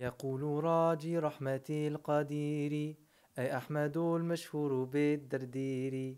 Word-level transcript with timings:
يقول 0.00 0.64
راجي 0.64 1.18
رحمة 1.18 1.68
القدير 1.70 2.96
أي 3.38 3.56
أحمد 3.56 3.96
المشهور 3.96 4.84
بالدردير. 4.84 6.16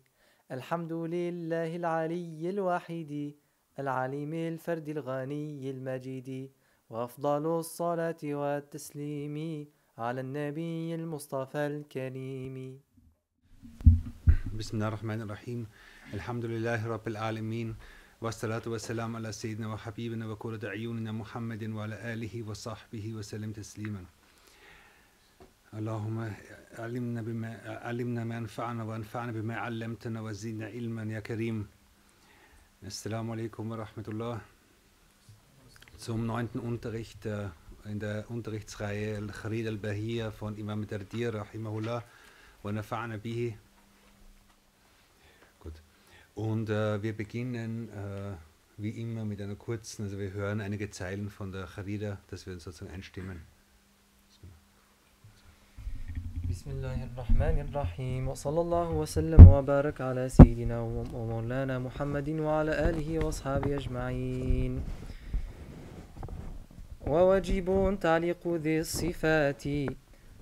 الحمد 0.52 0.92
لله 0.92 1.76
العلي 1.76 2.50
الواحد 2.50 3.34
العليم 3.78 4.34
الفرد 4.34 4.89
الغني 4.89 5.70
المجيد. 5.70 6.50
وأفضل 6.91 7.47
الصلاة 7.58 8.16
والتسليم 8.25 9.66
على 9.98 10.20
النبي 10.20 10.95
المصطفى 10.95 11.66
الكريم. 11.66 12.80
بسم 14.54 14.77
الله 14.77 14.88
الرحمن 14.88 15.20
الرحيم. 15.20 15.66
الحمد 16.14 16.45
لله 16.45 16.86
رب 16.86 17.08
العالمين. 17.08 17.77
والصلاة 18.20 18.62
والسلام 18.66 19.16
على 19.16 19.32
سيدنا 19.32 19.68
وحبيبنا 19.68 20.26
وكورة 20.26 20.60
عيوننا 20.64 21.12
محمد 21.12 21.64
وعلى 21.64 22.14
آله 22.14 22.42
وصحبه 22.48 23.14
وسلم 23.14 23.52
تسليما. 23.52 24.04
اللهم 25.74 26.32
علمنا 26.79 27.22
بما 27.22 27.80
علمنا 27.84 28.24
ما 28.24 28.36
ينفعنا 28.36 28.84
وأنفعنا 28.84 29.32
بما 29.32 29.57
علمتنا 29.57 30.21
وزدنا 30.21 30.66
علما 30.66 31.02
يا 31.02 31.21
كريم. 31.21 31.66
السلام 32.83 33.30
عليكم 33.30 33.71
ورحمة 33.71 34.05
الله. 34.09 34.41
Zum 35.98 36.27
neunten 36.27 36.59
Unterricht 36.60 37.27
äh, 37.27 37.48
in 37.85 38.01
der 38.01 38.30
Unterrichtsreihe 38.30 39.16
Al-Kharid 39.16 39.66
Al-Bahiyya 39.66 40.30
von 40.30 40.57
Imam 40.57 40.87
Dardir, 40.87 41.35
Rahimahullah, 41.35 42.02
wa 42.62 42.71
nafa'ana 42.71 43.19
bihi, 43.19 43.55
Und 46.37 46.69
äh, 46.69 47.03
wir 47.03 47.17
beginnen 47.17 47.89
äh, 47.89 48.37
wie 48.77 48.91
immer 48.91 49.25
mit 49.25 49.41
einer 49.41 49.55
kurzen, 49.55 50.03
also 50.05 50.19
wir 50.19 50.35
hören 50.35 50.61
einige 50.61 50.91
Zeilen 50.91 51.31
von 51.31 51.51
der 51.51 51.65
Kharida, 51.65 52.19
dass 52.29 52.45
wir 52.47 52.53
uns 52.53 52.65
sozusagen 52.65 52.93
einstimmen. 52.93 53.41
بسم 56.51 56.71
الله 56.71 57.05
الرحمن 57.05 57.57
الرحيم 57.69 58.29
وصلى 58.29 58.60
الله 58.60 58.91
وسلم 58.91 59.47
وبارك 59.47 60.01
على 60.01 60.29
سيدنا 60.29 60.80
ومولانا 61.15 61.79
محمد 61.79 62.29
وعلى 62.29 62.73
آله 62.88 63.19
وأصحابه 63.19 63.77
أجمعين 63.77 64.82
وواجب 67.06 67.98
تعليق 68.00 68.42
ذي 68.48 68.80
الصفات 68.80 69.64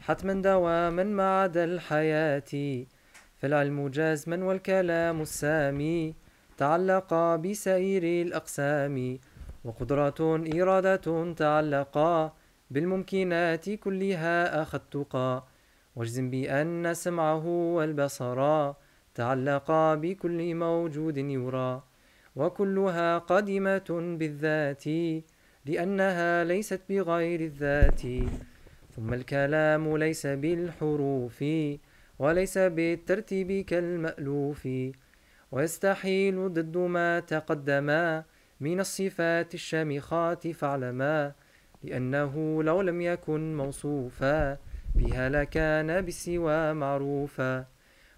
حتما 0.00 0.34
دواما 0.42 1.04
ما 1.04 1.40
عدا 1.42 1.64
الحياة 1.64 2.52
فالعلم 3.44 3.88
جازما 3.88 4.44
والكلام 4.44 5.22
السامي. 5.22 6.14
تعلقا 6.56 7.36
بسائر 7.36 8.26
الأقسام. 8.26 9.18
وقدرة 9.64 10.20
إرادة 10.54 11.32
تعلقا. 11.32 12.32
بالممكنات 12.70 13.70
كلها 13.70 14.62
أخذتقا 14.62 15.46
واجزم 15.96 16.30
بأن 16.30 16.94
سمعه 16.94 17.46
والبصر. 17.46 18.72
تعلقا 19.14 19.94
بكل 19.94 20.54
موجود 20.54 21.16
يرى. 21.18 21.82
وكلها 22.36 23.18
قادمة 23.18 24.16
بالذات. 24.18 24.84
لأنها 25.66 26.44
ليست 26.44 26.80
بغير 26.88 27.40
الذات. 27.40 28.02
ثم 28.96 29.14
الكلام 29.14 29.96
ليس 29.96 30.26
بالحروف. 30.26 31.44
وليس 32.18 32.58
بالترتيب 32.58 33.64
كالمألوف. 33.64 34.68
ويستحيل 35.52 36.52
ضد 36.52 36.76
ما 36.76 37.20
تقدم 37.20 37.86
من 38.60 38.80
الصفات 38.80 39.54
الشامخات 39.54 40.48
فاعلما 40.48 41.32
لأنه 41.82 42.62
لو 42.62 42.82
لم 42.82 43.00
يكن 43.00 43.56
موصوفا 43.56 44.58
بها 44.94 45.28
لكان 45.28 46.00
بالسوى 46.00 46.72
معروفا 46.72 47.64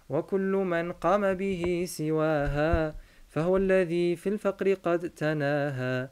وكل 0.09 0.51
من 0.51 0.91
قام 0.91 1.33
به 1.33 1.85
سواها 1.87 2.95
فهو 3.29 3.57
الذي 3.57 4.15
في 4.15 4.29
الفقر 4.29 4.73
قد 4.73 5.09
تناهى. 5.09 6.09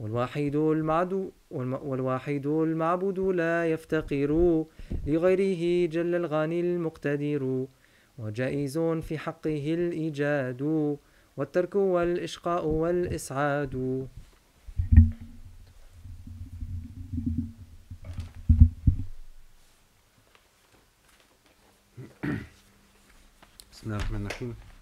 والواحد 0.00 0.54
المعدو 0.54 1.30
والواحد 1.50 2.46
المعبود 2.46 3.18
لا 3.18 3.66
يفتقر 3.72 4.64
لغيره 5.06 5.90
جل 5.90 6.14
الغني 6.14 6.60
المقتدر 6.60 7.66
وجائز 8.18 8.78
في 8.78 9.18
حقه 9.18 9.74
الإيجاد 9.74 10.62
والترك 11.36 11.74
والإشقاء 11.74 12.66
والإسعاد. 12.66 14.06
بسم 23.72 23.84
الله 23.86 23.96
الرحمن 23.96 24.26
الرحيم. 24.26 24.75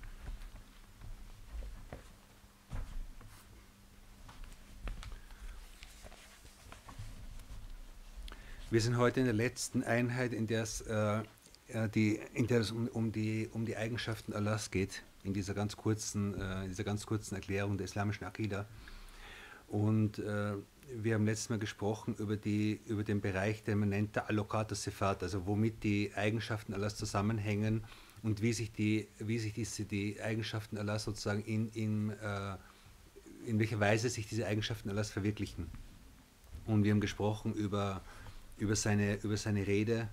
Wir 8.74 8.80
sind 8.80 8.96
heute 8.96 9.20
in 9.20 9.26
der 9.26 9.34
letzten 9.36 9.84
Einheit, 9.84 10.32
in 10.32 10.48
der 10.48 10.64
es, 10.64 10.80
äh, 10.80 11.22
die, 11.94 12.18
in 12.32 12.48
der 12.48 12.58
es 12.58 12.72
um, 12.72 12.88
um, 12.88 13.12
die, 13.12 13.48
um 13.52 13.64
die 13.66 13.76
Eigenschaften 13.76 14.32
Allahs 14.32 14.72
geht, 14.72 15.04
in 15.22 15.32
dieser 15.32 15.54
ganz 15.54 15.76
kurzen, 15.76 16.34
äh, 16.40 16.66
dieser 16.66 16.82
ganz 16.82 17.06
kurzen 17.06 17.36
Erklärung 17.36 17.78
der 17.78 17.84
islamischen 17.84 18.24
Akida. 18.24 18.66
Und 19.68 20.18
äh, 20.18 20.54
wir 20.92 21.14
haben 21.14 21.24
letztes 21.24 21.50
Mal 21.50 21.60
gesprochen 21.60 22.16
über, 22.18 22.36
die, 22.36 22.80
über 22.88 23.04
den 23.04 23.20
Bereich, 23.20 23.62
den 23.62 23.78
man 23.78 23.90
nennt 23.90 24.16
der 24.16 24.28
Allocator 24.28 24.74
Sifat, 24.74 25.22
also 25.22 25.46
womit 25.46 25.84
die 25.84 26.10
Eigenschaften 26.16 26.74
Allahs 26.74 26.96
zusammenhängen 26.96 27.84
und 28.24 28.42
wie 28.42 28.52
sich 28.52 28.72
die, 28.72 29.06
wie 29.20 29.38
sich 29.38 29.52
diese, 29.52 29.84
die 29.84 30.20
Eigenschaften 30.20 30.78
Allahs 30.78 31.04
sozusagen 31.04 31.44
in, 31.44 31.70
in, 31.74 32.10
äh, 32.10 32.56
in 33.46 33.60
welcher 33.60 33.78
Weise 33.78 34.08
sich 34.08 34.26
diese 34.26 34.48
Eigenschaften 34.48 34.90
Allahs 34.90 35.10
verwirklichen. 35.10 35.70
Und 36.66 36.82
wir 36.82 36.90
haben 36.90 37.00
gesprochen 37.00 37.54
über, 37.54 38.02
über, 38.58 38.76
seine, 38.76 39.16
über 39.16 39.36
seine 39.36 39.66
Rede, 39.66 40.08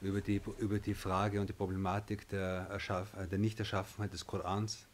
über 0.00 0.20
die, 0.20 0.40
über 0.58 0.78
die 0.78 0.94
Frage 0.94 1.40
und 1.40 1.48
die 1.48 1.52
Problematik 1.52 2.28
der, 2.28 2.68
Erschaff, 2.70 3.08
der 3.30 3.38
Nichterschaffenheit 3.38 4.12
des 4.12 4.26
Korans. 4.26 4.86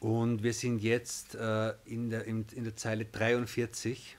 Und 0.00 0.42
wir 0.44 0.52
sind 0.52 0.80
jetzt 0.80 1.34
äh, 1.34 1.74
in, 1.84 2.10
der, 2.10 2.24
in, 2.24 2.46
in 2.54 2.64
der 2.64 2.76
Zeile 2.76 3.04
43. 3.04 4.16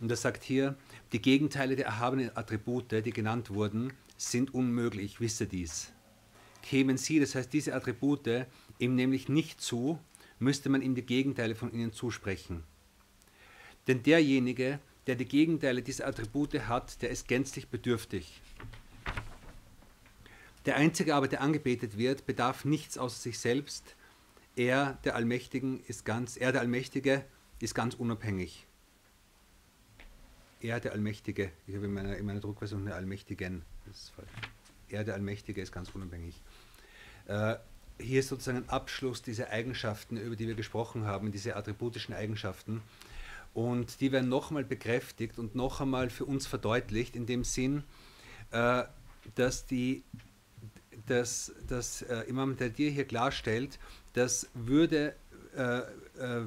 Und 0.00 0.10
er 0.10 0.16
sagt 0.16 0.42
hier, 0.42 0.74
die 1.12 1.22
Gegenteile 1.22 1.76
der 1.76 1.86
erhabenen 1.86 2.36
Attribute, 2.36 2.90
die 2.90 3.12
genannt 3.12 3.50
wurden, 3.50 3.92
sind 4.16 4.52
unmöglich, 4.52 5.20
wisse 5.20 5.46
dies. 5.46 5.92
Kämen 6.62 6.96
sie, 6.96 7.20
das 7.20 7.36
heißt 7.36 7.52
diese 7.52 7.74
Attribute, 7.74 8.46
ihm 8.78 8.96
nämlich 8.96 9.28
nicht 9.28 9.60
zu, 9.60 10.00
müsste 10.42 10.68
man 10.68 10.82
ihm 10.82 10.94
die 10.94 11.06
Gegenteile 11.06 11.54
von 11.54 11.72
ihnen 11.72 11.92
zusprechen. 11.92 12.64
Denn 13.86 14.02
derjenige, 14.02 14.80
der 15.06 15.16
die 15.16 15.24
Gegenteile 15.24 15.82
dieser 15.82 16.06
Attribute 16.06 16.68
hat, 16.68 17.02
der 17.02 17.10
ist 17.10 17.26
gänzlich 17.26 17.68
bedürftig. 17.68 18.40
Der 20.66 20.76
Einzige 20.76 21.14
aber, 21.14 21.26
der 21.26 21.40
angebetet 21.40 21.98
wird, 21.98 22.26
bedarf 22.26 22.64
nichts 22.64 22.96
außer 22.96 23.20
sich 23.20 23.38
selbst. 23.38 23.96
Er, 24.54 24.98
der 25.04 25.16
Allmächtigen, 25.16 25.80
ist 25.88 26.04
ganz, 26.04 26.36
er, 26.36 26.52
der 26.52 26.60
Allmächtige, 26.60 27.24
ist 27.58 27.74
ganz 27.74 27.94
unabhängig. 27.94 28.66
Er, 30.60 30.78
der 30.78 30.92
Allmächtige, 30.92 31.50
ich 31.66 31.74
habe 31.74 31.86
in 31.86 31.94
meiner, 31.94 32.16
in 32.16 32.26
meiner 32.26 32.38
Druckversion 32.38 32.82
eine 32.82 32.94
Allmächtigen, 32.94 33.62
das 33.86 33.96
ist 33.96 34.10
falsch. 34.10 34.30
Er, 34.88 35.02
der 35.02 35.14
Allmächtige, 35.14 35.60
ist 35.60 35.72
ganz 35.72 35.88
unabhängig. 35.90 36.40
Äh, 37.26 37.56
hier 38.02 38.20
ist 38.20 38.28
sozusagen 38.28 38.58
ein 38.58 38.68
Abschluss 38.68 39.22
dieser 39.22 39.50
Eigenschaften, 39.50 40.16
über 40.16 40.36
die 40.36 40.46
wir 40.46 40.54
gesprochen 40.54 41.04
haben, 41.04 41.32
diese 41.32 41.56
attributischen 41.56 42.14
Eigenschaften. 42.14 42.82
Und 43.54 44.00
die 44.00 44.12
werden 44.12 44.28
nochmal 44.28 44.64
bekräftigt 44.64 45.38
und 45.38 45.54
noch 45.54 45.80
einmal 45.80 46.10
für 46.10 46.24
uns 46.24 46.46
verdeutlicht, 46.46 47.16
in 47.16 47.26
dem 47.26 47.44
Sinn, 47.44 47.84
äh, 48.50 48.84
dass, 49.34 49.66
die, 49.66 50.02
dass, 51.06 51.52
dass 51.68 52.02
äh, 52.02 52.20
Imam 52.28 52.56
Tadir 52.56 52.90
hier 52.90 53.04
klarstellt, 53.04 53.78
dass 54.14 54.48
würde, 54.54 55.14
äh, 55.56 55.78
äh, 56.18 56.46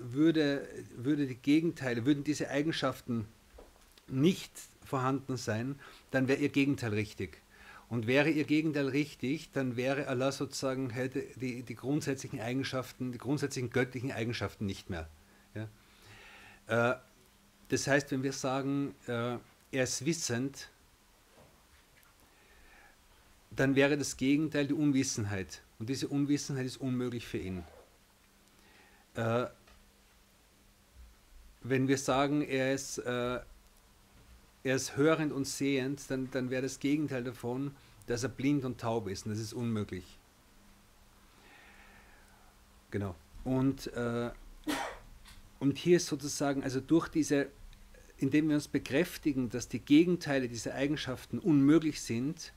würde, 0.00 0.68
würde 0.96 1.26
die 1.26 1.36
Gegenteile, 1.36 2.04
würden 2.06 2.24
diese 2.24 2.50
Eigenschaften 2.50 3.26
nicht 4.08 4.52
vorhanden 4.84 5.36
sein, 5.36 5.78
dann 6.10 6.28
wäre 6.28 6.40
ihr 6.40 6.50
Gegenteil 6.50 6.92
richtig. 6.92 7.40
Und 7.88 8.06
wäre 8.06 8.30
ihr 8.30 8.44
Gegenteil 8.44 8.88
richtig, 8.88 9.52
dann 9.52 9.76
wäre 9.76 10.08
Allah 10.08 10.32
sozusagen, 10.32 10.90
hätte 10.90 11.22
die, 11.36 11.62
die 11.62 11.74
grundsätzlichen 11.74 12.40
Eigenschaften, 12.40 13.12
die 13.12 13.18
grundsätzlichen 13.18 13.70
göttlichen 13.70 14.10
Eigenschaften 14.10 14.66
nicht 14.66 14.90
mehr. 14.90 15.08
Ja? 15.54 15.68
Äh, 16.92 16.98
das 17.68 17.86
heißt, 17.86 18.10
wenn 18.10 18.22
wir 18.22 18.32
sagen, 18.32 18.94
äh, 19.06 19.36
er 19.72 19.84
ist 19.84 20.04
wissend, 20.04 20.70
dann 23.50 23.74
wäre 23.74 23.96
das 23.96 24.16
Gegenteil 24.16 24.66
die 24.66 24.74
Unwissenheit. 24.74 25.62
Und 25.78 25.88
diese 25.88 26.08
Unwissenheit 26.08 26.66
ist 26.66 26.76
unmöglich 26.78 27.26
für 27.26 27.38
ihn. 27.38 27.64
Äh, 29.14 29.46
wenn 31.62 31.88
wir 31.88 31.98
sagen, 31.98 32.42
er 32.42 32.74
ist, 32.74 32.98
äh, 32.98 33.40
er 34.64 34.76
ist 34.76 34.96
hörend 34.96 35.32
und 35.32 35.46
sehend, 35.46 36.10
dann, 36.10 36.30
dann 36.30 36.50
wäre 36.50 36.62
das 36.62 36.80
Gegenteil 36.80 37.22
davon, 37.22 37.76
dass 38.06 38.22
er 38.22 38.30
blind 38.30 38.64
und 38.64 38.80
taub 38.80 39.08
ist. 39.08 39.26
Und 39.26 39.32
das 39.32 39.38
ist 39.38 39.52
unmöglich. 39.52 40.18
Genau. 42.90 43.14
Und, 43.44 43.92
äh, 43.92 44.30
und 45.60 45.76
hier 45.78 45.98
ist 45.98 46.06
sozusagen, 46.06 46.62
also 46.62 46.80
durch 46.80 47.08
diese, 47.08 47.48
indem 48.16 48.48
wir 48.48 48.54
uns 48.56 48.68
bekräftigen, 48.68 49.50
dass 49.50 49.68
die 49.68 49.80
Gegenteile 49.80 50.48
dieser 50.48 50.74
Eigenschaften 50.74 51.38
unmöglich 51.38 52.00
sind, 52.00 52.54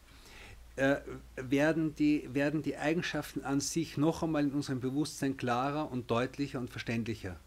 äh, 0.77 0.97
werden, 1.35 1.93
die, 1.95 2.33
werden 2.33 2.61
die 2.61 2.77
Eigenschaften 2.77 3.43
an 3.43 3.59
sich 3.59 3.97
noch 3.97 4.23
einmal 4.23 4.43
in 4.43 4.51
unserem 4.51 4.79
Bewusstsein 4.79 5.35
klarer 5.35 5.91
und 5.91 6.09
deutlicher 6.09 6.59
und 6.59 6.69
verständlicher. 6.69 7.37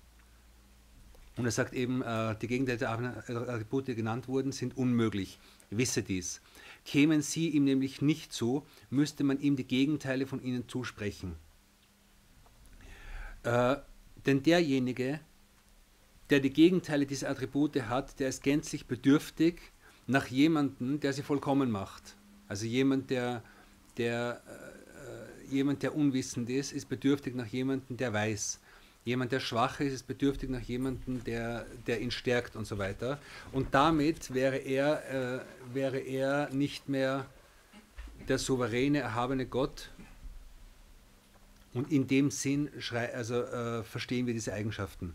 Und 1.37 1.45
er 1.45 1.51
sagt 1.51 1.73
eben, 1.73 2.03
äh, 2.03 2.37
die 2.41 2.49
Gegenteile 2.49 2.79
der 2.79 3.49
Attribute, 3.49 3.89
die 3.89 3.95
genannt 3.95 4.29
wurden, 4.29 4.53
sind 4.53 4.77
unmöglich. 4.77 5.39
Wisse 5.71 6.03
dies. 6.03 6.41
Kämen 6.85 7.23
sie 7.23 7.49
ihm 7.49 7.65
nämlich 7.65 8.03
nicht 8.03 8.33
zu, 8.33 8.67
müsste 8.91 9.25
man 9.25 9.41
ihm 9.41 9.57
die 9.57 9.67
Gegenteile 9.67 10.27
von 10.27 10.43
ihnen 10.43 10.69
zusprechen. 10.69 11.37
Äh, 13.43 13.77
denn 14.27 14.43
derjenige, 14.43 15.21
der 16.31 16.41
die 16.41 16.53
Gegenteile 16.53 17.07
dieser 17.07 17.31
Attribute 17.31 17.83
hat, 17.89 18.19
der 18.21 18.29
ist 18.29 18.43
gänzlich 18.43 18.87
bedürftig 18.87 19.61
nach 20.07 20.27
jemandem, 20.27 21.01
der 21.01 21.13
sie 21.13 21.23
vollkommen 21.23 21.71
macht. 21.71 22.17
Also 22.49 22.67
jemand, 22.67 23.11
der, 23.11 23.43
der, 23.97 24.43
äh, 24.47 25.55
jemand, 25.55 25.83
der 25.83 25.95
unwissend 25.95 26.51
ist, 26.51 26.73
ist 26.73 26.89
bedürftig 26.89 27.35
nach 27.35 27.47
jemandem, 27.47 27.97
der 27.97 28.13
weiß. 28.13 28.61
Jemand, 29.05 29.33
der 29.33 29.41
schwach 29.41 29.81
ist, 29.81 29.95
ist 29.95 30.07
bedürftig 30.07 30.51
nach 30.51 30.61
jemandem, 30.61 31.25
der, 31.25 31.67
der 31.87 32.01
ihn 32.01 32.11
stärkt 32.11 32.55
und 32.55 32.67
so 32.67 32.77
weiter. 32.79 33.19
Und 33.51 33.75
damit 33.75 34.35
wäre 34.35 34.57
er, 34.57 35.41
äh, 35.41 35.75
wäre 35.75 35.99
er 35.99 36.51
nicht 36.51 36.89
mehr 36.89 37.27
der 38.29 38.39
souveräne, 38.39 38.99
erhabene 38.99 39.47
Gott. 39.47 39.91
Und 41.73 41.91
in 41.91 42.07
dem 42.07 42.31
Sinn 42.31 42.69
also, 43.15 43.43
äh, 43.43 43.85
verstehen 43.85 44.27
wir 44.27 44.35
diese 44.35 44.53
Eigenschaften. 44.53 45.15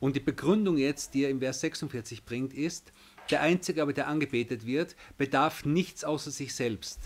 Und 0.00 0.16
die 0.16 0.20
Begründung 0.20 0.78
jetzt, 0.78 1.14
die 1.14 1.24
er 1.24 1.30
im 1.30 1.40
Vers 1.40 1.60
46 1.60 2.24
bringt, 2.24 2.54
ist, 2.54 2.92
der 3.30 3.42
Einzige 3.42 3.82
aber, 3.82 3.92
der 3.92 4.08
angebetet 4.08 4.66
wird, 4.66 4.96
bedarf 5.16 5.64
nichts 5.64 6.02
außer 6.02 6.30
sich 6.30 6.54
selbst. 6.54 6.98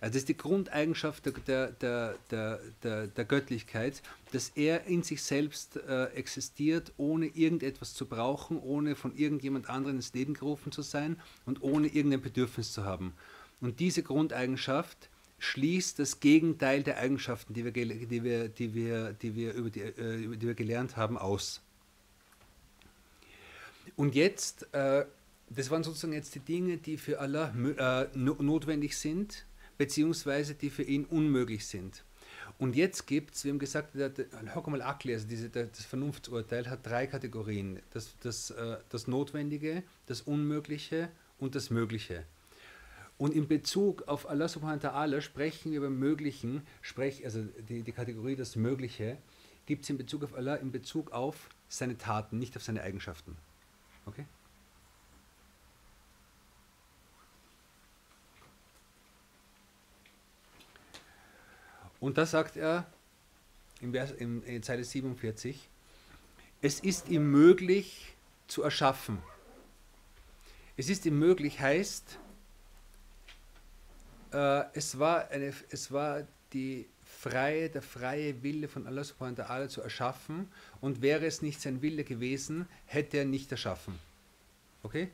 Also 0.00 0.12
das 0.12 0.16
ist 0.16 0.28
die 0.28 0.36
Grundeigenschaft 0.36 1.26
der, 1.26 1.70
der, 1.72 2.16
der, 2.30 2.60
der, 2.82 3.06
der 3.08 3.24
Göttlichkeit, 3.24 4.02
dass 4.32 4.50
er 4.54 4.86
in 4.86 5.02
sich 5.02 5.22
selbst 5.22 5.76
äh, 5.76 6.04
existiert, 6.14 6.92
ohne 6.96 7.26
irgendetwas 7.26 7.94
zu 7.94 8.06
brauchen, 8.06 8.58
ohne 8.58 8.96
von 8.96 9.16
irgendjemand 9.16 9.68
anderem 9.68 9.96
ins 9.96 10.14
Leben 10.14 10.34
gerufen 10.34 10.72
zu 10.72 10.82
sein 10.82 11.20
und 11.44 11.62
ohne 11.62 11.88
irgendein 11.88 12.22
Bedürfnis 12.22 12.72
zu 12.72 12.84
haben. 12.84 13.12
Und 13.60 13.80
diese 13.80 14.02
Grundeigenschaft 14.02 15.10
schließt 15.38 15.98
das 15.98 16.20
Gegenteil 16.20 16.82
der 16.82 16.98
Eigenschaften, 16.98 17.52
die 17.52 17.64
wir, 17.64 17.72
gelernt 20.54 20.96
haben, 20.96 21.18
aus. 21.18 21.60
Und 23.96 24.14
jetzt 24.14 24.72
äh, 24.72 25.04
das 25.56 25.70
waren 25.70 25.82
sozusagen 25.82 26.12
jetzt 26.12 26.34
die 26.34 26.40
Dinge, 26.40 26.78
die 26.78 26.96
für 26.96 27.20
Allah 27.20 27.52
äh, 27.54 28.06
notwendig 28.16 28.96
sind, 28.96 29.44
beziehungsweise 29.82 30.54
die 30.54 30.70
für 30.70 30.84
ihn 30.84 31.04
unmöglich 31.06 31.66
sind. 31.66 32.04
Und 32.56 32.76
jetzt 32.76 33.08
gibt 33.08 33.34
es, 33.34 33.42
wir 33.42 33.50
haben 33.50 33.58
gesagt, 33.58 33.96
Hokam 34.54 34.74
al-Akli, 34.74 35.12
also 35.12 35.26
diese, 35.26 35.48
das 35.48 35.84
Vernunftsurteil, 35.84 36.70
hat 36.70 36.86
drei 36.86 37.08
Kategorien. 37.08 37.80
Das, 37.90 38.16
das, 38.20 38.50
äh, 38.50 38.76
das 38.90 39.08
Notwendige, 39.08 39.82
das 40.06 40.20
Unmögliche 40.20 41.08
und 41.40 41.56
das 41.56 41.70
Mögliche. 41.70 42.24
Und 43.18 43.34
in 43.34 43.48
Bezug 43.48 44.06
auf 44.06 44.28
Allah 44.28 44.46
subhanahu 44.46 44.80
wa 44.84 44.88
ta'ala 44.88 45.20
sprechen 45.20 45.72
wir 45.72 45.80
beim 45.80 45.98
Möglichen, 45.98 46.62
sprech, 46.80 47.24
also 47.24 47.42
die, 47.68 47.82
die 47.82 47.92
Kategorie 47.92 48.36
das 48.36 48.54
Mögliche, 48.54 49.18
gibt 49.66 49.82
es 49.82 49.90
in 49.90 49.98
Bezug 49.98 50.22
auf 50.22 50.34
Allah 50.34 50.54
in 50.54 50.70
Bezug 50.70 51.10
auf 51.10 51.48
seine 51.68 51.98
Taten, 51.98 52.38
nicht 52.38 52.56
auf 52.56 52.62
seine 52.62 52.82
Eigenschaften. 52.82 53.36
Okay? 54.06 54.26
Und 62.02 62.18
da 62.18 62.26
sagt 62.26 62.56
er 62.56 62.84
in, 63.80 63.92
Vers, 63.92 64.10
in, 64.10 64.42
in 64.42 64.60
Zeile 64.64 64.82
47, 64.82 65.68
es 66.60 66.80
ist 66.80 67.08
ihm 67.08 67.30
möglich 67.30 68.16
zu 68.48 68.64
erschaffen. 68.64 69.22
Es 70.76 70.88
ist 70.88 71.06
ihm 71.06 71.16
möglich 71.20 71.60
heißt, 71.60 72.18
äh, 74.32 74.64
es, 74.74 74.98
war 74.98 75.28
eine, 75.28 75.54
es 75.70 75.92
war 75.92 76.26
die 76.52 76.88
freie, 77.04 77.70
der 77.70 77.82
freie 77.82 78.42
Wille 78.42 78.66
von 78.66 78.88
Allah 78.88 79.04
subhanahu 79.04 79.38
wa 79.38 79.44
ta'ala 79.44 79.68
zu 79.68 79.80
erschaffen 79.80 80.50
und 80.80 81.02
wäre 81.02 81.24
es 81.24 81.40
nicht 81.40 81.60
sein 81.60 81.82
Wille 81.82 82.02
gewesen, 82.02 82.66
hätte 82.86 83.18
er 83.18 83.26
nicht 83.26 83.52
erschaffen. 83.52 83.96
Okay? 84.82 85.08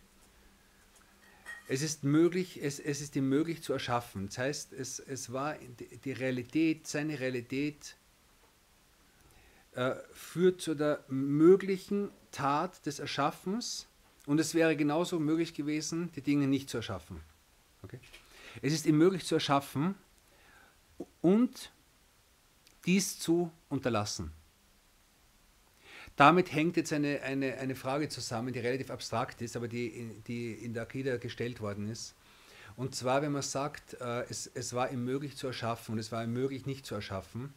Es 1.71 1.83
ist 1.83 2.03
möglich, 2.03 2.61
es, 2.63 2.81
es 2.81 3.03
ist 3.03 3.15
ihm 3.15 3.29
möglich 3.29 3.63
zu 3.63 3.75
erschaffen. 3.75 4.27
Das 4.27 4.39
heißt, 4.39 4.73
es, 4.73 4.99
es 5.01 5.33
war 5.33 5.55
die 6.05 6.13
Realität, 6.13 6.87
seine 6.87 7.21
Realität 7.21 7.95
äh, 9.75 9.95
führt 10.13 10.63
zu 10.63 10.75
der 10.75 11.05
möglichen 11.09 12.11
Tat 12.33 12.85
des 12.87 12.99
Erschaffens 12.99 13.87
und 14.25 14.41
es 14.41 14.55
wäre 14.55 14.77
genauso 14.77 15.21
möglich 15.21 15.53
gewesen, 15.53 16.11
die 16.17 16.23
Dinge 16.23 16.47
nicht 16.49 16.71
zu 16.71 16.79
erschaffen. 16.79 17.21
Okay? 17.83 18.01
Es 18.63 18.73
ist 18.73 18.87
ihm 18.87 18.97
möglich 18.97 19.27
zu 19.27 19.35
erschaffen 19.35 19.95
und 21.21 21.71
dies 22.87 23.19
zu 23.19 23.53
unterlassen. 23.69 24.33
Damit 26.19 26.53
hängt 26.53 26.77
jetzt 26.77 26.93
eine, 26.93 27.23
eine, 27.23 27.59
eine 27.59 27.77
Frage 27.77 28.09
zusammen, 28.09 28.53
die 28.53 28.59
relativ 28.59 28.91
abstrakt 28.91 29.41
ist, 29.41 29.55
aber 29.55 29.69
die, 29.69 30.21
die 30.27 30.53
in 30.53 30.75
der 30.75 30.83
Akida 30.83 31.17
gestellt 31.17 31.61
worden 31.61 31.89
ist. 31.89 32.17
Und 32.77 32.97
zwar, 32.97 33.23
wenn 33.23 33.31
man 33.31 33.43
sagt, 33.43 33.95
äh, 34.01 34.25
es, 34.29 34.51
es 34.53 34.75
war 34.75 34.91
ihm 34.91 35.05
möglich 35.05 35.37
zu 35.37 35.47
erschaffen 35.47 35.93
und 35.93 36.01
es 36.01 36.11
war 36.11 36.25
ihm 36.25 36.33
möglich 36.33 36.67
nicht 36.67 36.87
zu 36.87 36.97
erschaffen, 36.97 37.55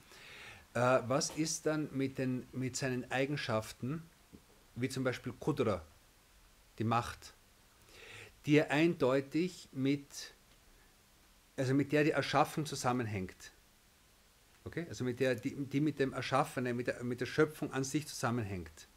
äh, 0.75 0.99
was 1.07 1.31
ist 1.31 1.65
dann 1.65 1.89
mit, 1.91 2.19
den, 2.19 2.45
mit 2.51 2.75
seinen 2.75 3.09
Eigenschaften, 3.09 4.03
wie 4.75 4.89
zum 4.89 5.03
Beispiel 5.03 5.33
Kudra, 5.39 5.81
die 6.77 6.83
Macht, 6.83 7.33
die 8.45 8.57
er 8.57 8.69
eindeutig 8.69 9.69
mit, 9.71 10.05
also 11.57 11.73
mit 11.73 11.91
der 11.91 12.03
die 12.03 12.11
Erschaffung 12.11 12.67
zusammenhängt? 12.67 13.53
Okay? 14.63 14.85
Also 14.89 15.03
mit 15.03 15.19
der, 15.19 15.35
die, 15.35 15.55
die 15.55 15.81
mit 15.81 15.99
dem 15.99 16.13
Erschaffenen, 16.13 16.75
mit 16.75 16.87
der, 16.87 17.03
mit 17.03 17.21
der 17.21 17.25
Schöpfung 17.25 17.73
an 17.73 17.83
sich 17.83 18.07
zusammenhängt. 18.07 18.87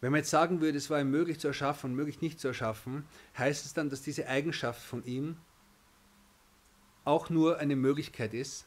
Wenn 0.00 0.12
man 0.12 0.18
jetzt 0.18 0.30
sagen 0.30 0.60
würde, 0.60 0.78
es 0.78 0.90
war 0.90 1.00
ihm 1.00 1.10
möglich 1.10 1.40
zu 1.40 1.48
erschaffen 1.48 1.90
und 1.90 1.96
möglich 1.96 2.20
nicht 2.20 2.38
zu 2.38 2.48
erschaffen, 2.48 3.04
heißt 3.36 3.66
es 3.66 3.74
dann, 3.74 3.90
dass 3.90 4.02
diese 4.02 4.28
Eigenschaft 4.28 4.80
von 4.80 5.04
ihm 5.04 5.36
auch 7.04 7.30
nur 7.30 7.58
eine 7.58 7.74
Möglichkeit 7.74 8.34
ist? 8.34 8.66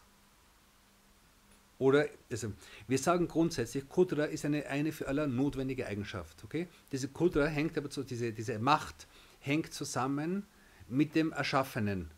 Oder, 1.80 2.08
also, 2.30 2.51
wir 2.88 2.98
sagen 3.00 3.27
grundsätzlich, 3.27 3.88
Kudra 3.89 4.25
ist 4.25 4.46
eine, 4.46 4.68
eine 4.68 4.91
für 4.91 5.08
alle 5.08 5.27
notwendige 5.27 5.88
Eigenschaft. 5.88 6.44
Okay? 6.44 6.68
Diese 6.91 7.08
Kudra 7.08 7.46
hängt 7.46 7.77
aber 7.77 7.89
zu, 7.89 8.03
diese, 8.03 8.34
diese 8.34 8.60
Macht 8.60 9.08
hängt 9.39 9.74
zusammen 9.74 10.46
mit 10.88 11.15
dem 11.15 11.32
Erschaffenen. 11.32 12.12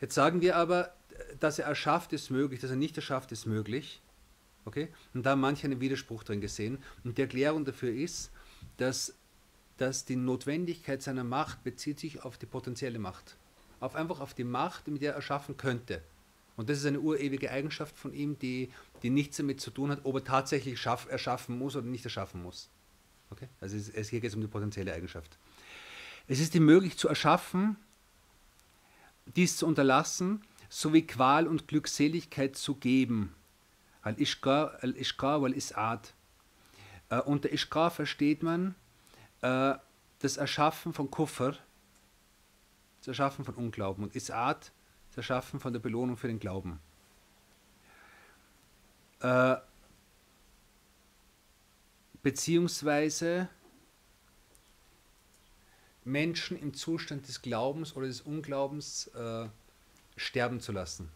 Jetzt 0.00 0.14
sagen 0.14 0.40
wir 0.40 0.56
aber, 0.56 0.92
dass 1.38 1.58
er 1.58 1.66
erschafft, 1.66 2.12
ist 2.12 2.30
möglich, 2.30 2.60
dass 2.60 2.70
er 2.70 2.76
nicht 2.76 2.96
erschafft, 2.96 3.32
ist 3.32 3.46
möglich. 3.46 4.00
Okay? 4.64 4.88
Und 5.14 5.24
da 5.24 5.30
haben 5.30 5.40
manche 5.40 5.66
einen 5.66 5.80
Widerspruch 5.80 6.24
drin 6.24 6.40
gesehen. 6.40 6.78
Und 7.04 7.18
die 7.18 7.22
Erklärung 7.22 7.64
dafür 7.64 7.92
ist, 7.92 8.30
dass, 8.76 9.14
dass 9.76 10.04
die 10.04 10.16
Notwendigkeit 10.16 11.02
seiner 11.02 11.24
Macht 11.24 11.64
bezieht 11.64 12.00
sich 12.00 12.22
auf 12.22 12.38
die 12.38 12.46
potenzielle 12.46 12.98
Macht. 12.98 13.36
Auf 13.80 13.94
einfach 13.94 14.20
auf 14.20 14.34
die 14.34 14.44
Macht, 14.44 14.88
mit 14.88 15.02
der 15.02 15.12
er 15.12 15.16
erschaffen 15.16 15.56
könnte. 15.56 16.02
Und 16.56 16.68
das 16.68 16.78
ist 16.78 16.86
eine 16.86 17.00
urewige 17.00 17.50
Eigenschaft 17.50 17.96
von 17.96 18.12
ihm, 18.12 18.38
die, 18.38 18.70
die 19.02 19.08
nichts 19.08 19.38
damit 19.38 19.60
zu 19.60 19.70
tun 19.70 19.90
hat, 19.90 20.00
ob 20.04 20.16
er 20.16 20.24
tatsächlich 20.24 20.78
schaff, 20.78 21.08
erschaffen 21.08 21.56
muss 21.56 21.74
oder 21.74 21.86
nicht 21.86 22.04
erschaffen 22.04 22.42
muss. 22.42 22.68
Okay? 23.30 23.48
Also 23.60 23.76
es, 23.76 23.88
es, 23.88 24.10
hier 24.10 24.20
geht 24.20 24.28
es 24.28 24.34
um 24.34 24.42
die 24.42 24.46
potenzielle 24.46 24.92
Eigenschaft. 24.92 25.38
Es 26.28 26.38
ist 26.38 26.54
ihm 26.54 26.66
möglich 26.66 26.98
zu 26.98 27.08
erschaffen, 27.08 27.76
dies 29.36 29.56
zu 29.56 29.66
unterlassen, 29.66 30.42
sowie 30.70 31.06
Qual 31.06 31.46
und 31.46 31.68
Glückseligkeit 31.68 32.56
zu 32.56 32.76
geben. 32.76 33.34
Al-Ishqa 34.02 34.78
wal-Is'ad. 34.80 36.14
Äh, 37.10 37.20
unter 37.20 37.52
Ishqa 37.52 37.90
versteht 37.90 38.42
man 38.42 38.74
äh, 39.42 39.74
das 40.20 40.36
Erschaffen 40.38 40.94
von 40.94 41.10
Kuffer, 41.10 41.56
das 43.00 43.08
Erschaffen 43.08 43.44
von 43.44 43.56
Unglauben 43.56 44.04
und 44.04 44.14
Is'ad, 44.14 44.70
das 45.08 45.16
Erschaffen 45.16 45.60
von 45.60 45.72
der 45.72 45.80
Belohnung 45.80 46.16
für 46.16 46.28
den 46.28 46.38
Glauben. 46.38 46.78
Äh, 49.20 49.56
beziehungsweise 52.22 53.48
Menschen 56.04 56.58
im 56.58 56.74
Zustand 56.74 57.26
des 57.28 57.42
Glaubens 57.42 57.96
oder 57.96 58.06
des 58.06 58.20
Unglaubens 58.20 59.08
äh, 59.08 59.48
sterben 60.20 60.60
zu 60.60 60.72
lassen. 60.72 61.08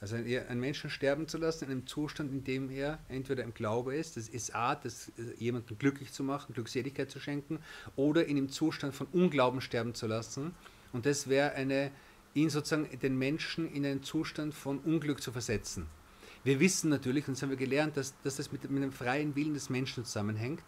Also 0.00 0.14
einen 0.16 0.60
Menschen 0.60 0.90
sterben 0.90 1.26
zu 1.26 1.38
lassen 1.38 1.64
in 1.64 1.70
einem 1.70 1.86
Zustand, 1.86 2.30
in 2.32 2.44
dem 2.44 2.70
er 2.70 2.98
entweder 3.08 3.42
im 3.42 3.52
Glaube 3.52 3.96
ist, 3.96 4.16
das 4.16 4.28
ist 4.28 4.54
Art, 4.54 4.84
das 4.84 5.08
äh, 5.18 5.34
jemanden 5.38 5.76
glücklich 5.76 6.12
zu 6.12 6.22
machen, 6.22 6.54
Glückseligkeit 6.54 7.10
zu 7.10 7.18
schenken, 7.18 7.58
oder 7.96 8.26
in 8.26 8.36
einem 8.36 8.48
Zustand 8.48 8.94
von 8.94 9.08
Unglauben 9.08 9.60
sterben 9.60 9.94
zu 9.94 10.06
lassen. 10.06 10.54
Und 10.92 11.04
das 11.04 11.28
wäre 11.28 11.52
eine, 11.52 11.90
ihn 12.34 12.48
sozusagen 12.48 12.88
den 13.00 13.18
Menschen 13.18 13.72
in 13.72 13.84
einen 13.84 14.02
Zustand 14.04 14.54
von 14.54 14.78
Unglück 14.78 15.20
zu 15.20 15.32
versetzen. 15.32 15.86
Wir 16.44 16.60
wissen 16.60 16.90
natürlich, 16.90 17.26
und 17.26 17.36
das 17.36 17.42
haben 17.42 17.50
wir 17.50 17.56
gelernt, 17.56 17.96
dass, 17.96 18.14
dass 18.22 18.36
das 18.36 18.52
mit, 18.52 18.70
mit 18.70 18.82
dem 18.82 18.92
freien 18.92 19.34
Willen 19.34 19.54
des 19.54 19.68
Menschen 19.68 20.04
zusammenhängt. 20.04 20.64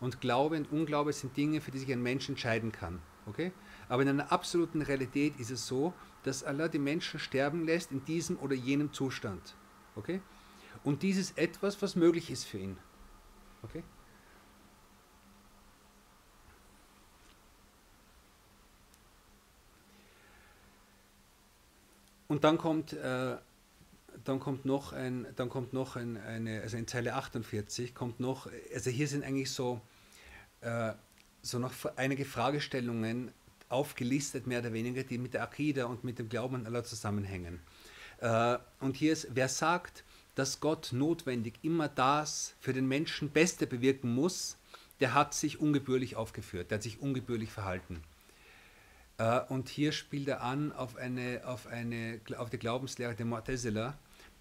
Und 0.00 0.20
Glaube 0.20 0.56
und 0.56 0.72
Unglaube 0.72 1.12
sind 1.12 1.36
Dinge, 1.36 1.60
für 1.60 1.70
die 1.70 1.78
sich 1.78 1.92
ein 1.92 2.02
Mensch 2.02 2.28
entscheiden 2.28 2.72
kann. 2.72 2.98
Okay? 3.26 3.52
Aber 3.88 4.02
in 4.02 4.08
einer 4.08 4.32
absoluten 4.32 4.82
Realität 4.82 5.38
ist 5.38 5.52
es 5.52 5.68
so, 5.68 5.94
dass 6.22 6.44
Allah 6.44 6.68
die 6.68 6.78
Menschen 6.78 7.18
sterben 7.18 7.66
lässt 7.66 7.90
in 7.90 8.04
diesem 8.04 8.38
oder 8.38 8.54
jenem 8.54 8.92
Zustand. 8.92 9.54
Okay? 9.96 10.20
Und 10.84 11.02
dies 11.02 11.16
ist 11.18 11.38
etwas, 11.38 11.80
was 11.82 11.96
möglich 11.96 12.30
ist 12.30 12.44
für 12.44 12.58
ihn. 12.58 12.76
Okay? 13.62 13.82
Und 22.32 22.44
dann 22.44 22.56
kommt, 22.56 22.94
äh, 22.94 23.36
dann 24.24 24.40
kommt 24.40 24.64
noch, 24.64 24.94
ein, 24.94 25.26
dann 25.36 25.50
kommt 25.50 25.74
noch 25.74 25.96
ein, 25.96 26.16
eine, 26.16 26.62
also 26.62 26.78
in 26.78 26.86
Zeile 26.86 27.14
48 27.14 27.94
kommt 27.94 28.20
noch, 28.20 28.48
also 28.72 28.88
hier 28.88 29.06
sind 29.06 29.22
eigentlich 29.22 29.50
so, 29.50 29.82
äh, 30.62 30.94
so 31.42 31.58
noch 31.58 31.72
einige 31.96 32.24
Fragestellungen 32.24 33.32
aufgelistet, 33.72 34.46
mehr 34.46 34.60
oder 34.60 34.72
weniger, 34.72 35.02
die 35.02 35.18
mit 35.18 35.34
der 35.34 35.42
Akida 35.42 35.86
und 35.86 36.04
mit 36.04 36.18
dem 36.18 36.28
Glauben 36.28 36.56
an 36.56 36.66
Allah 36.66 36.84
zusammenhängen. 36.84 37.60
Äh, 38.20 38.58
und 38.80 38.96
hier 38.96 39.12
ist, 39.12 39.28
wer 39.32 39.48
sagt, 39.48 40.04
dass 40.34 40.60
Gott 40.60 40.90
notwendig 40.92 41.54
immer 41.62 41.88
das 41.88 42.54
für 42.60 42.72
den 42.72 42.86
Menschen 42.86 43.30
Beste 43.30 43.66
bewirken 43.66 44.14
muss, 44.14 44.56
der 45.00 45.14
hat 45.14 45.34
sich 45.34 45.60
ungebührlich 45.60 46.16
aufgeführt, 46.16 46.70
der 46.70 46.76
hat 46.76 46.82
sich 46.82 47.00
ungebührlich 47.00 47.50
verhalten. 47.50 48.02
Äh, 49.18 49.40
und 49.48 49.68
hier 49.68 49.92
spielt 49.92 50.28
er 50.28 50.42
an 50.42 50.72
auf, 50.72 50.96
eine, 50.96 51.42
auf, 51.44 51.66
eine, 51.66 52.20
auf 52.36 52.50
die 52.50 52.58
Glaubenslehre 52.58 53.14
der 53.14 53.26
Mu'tazila, 53.26 53.94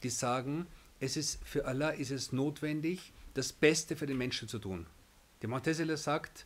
die 0.03 0.09
sagen, 0.09 0.67
es 0.99 1.17
ist, 1.17 1.43
für 1.43 1.65
Allah 1.65 1.89
ist 1.89 2.11
es 2.11 2.31
notwendig, 2.31 3.11
das 3.33 3.53
Beste 3.53 3.95
für 3.95 4.05
den 4.05 4.17
Menschen 4.17 4.47
zu 4.47 4.59
tun. 4.59 4.85
Der 5.41 5.49
Mu'tazila 5.49 5.97
sagt, 5.97 6.45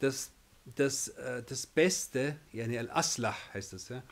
dass 0.00 0.30
das, 0.64 1.08
äh, 1.08 1.42
das 1.42 1.66
Beste, 1.66 2.36
yani 2.52 2.78
al-Aslah 2.78 3.36
heißt 3.52 3.72
das, 3.72 3.88
ja, 3.88 4.02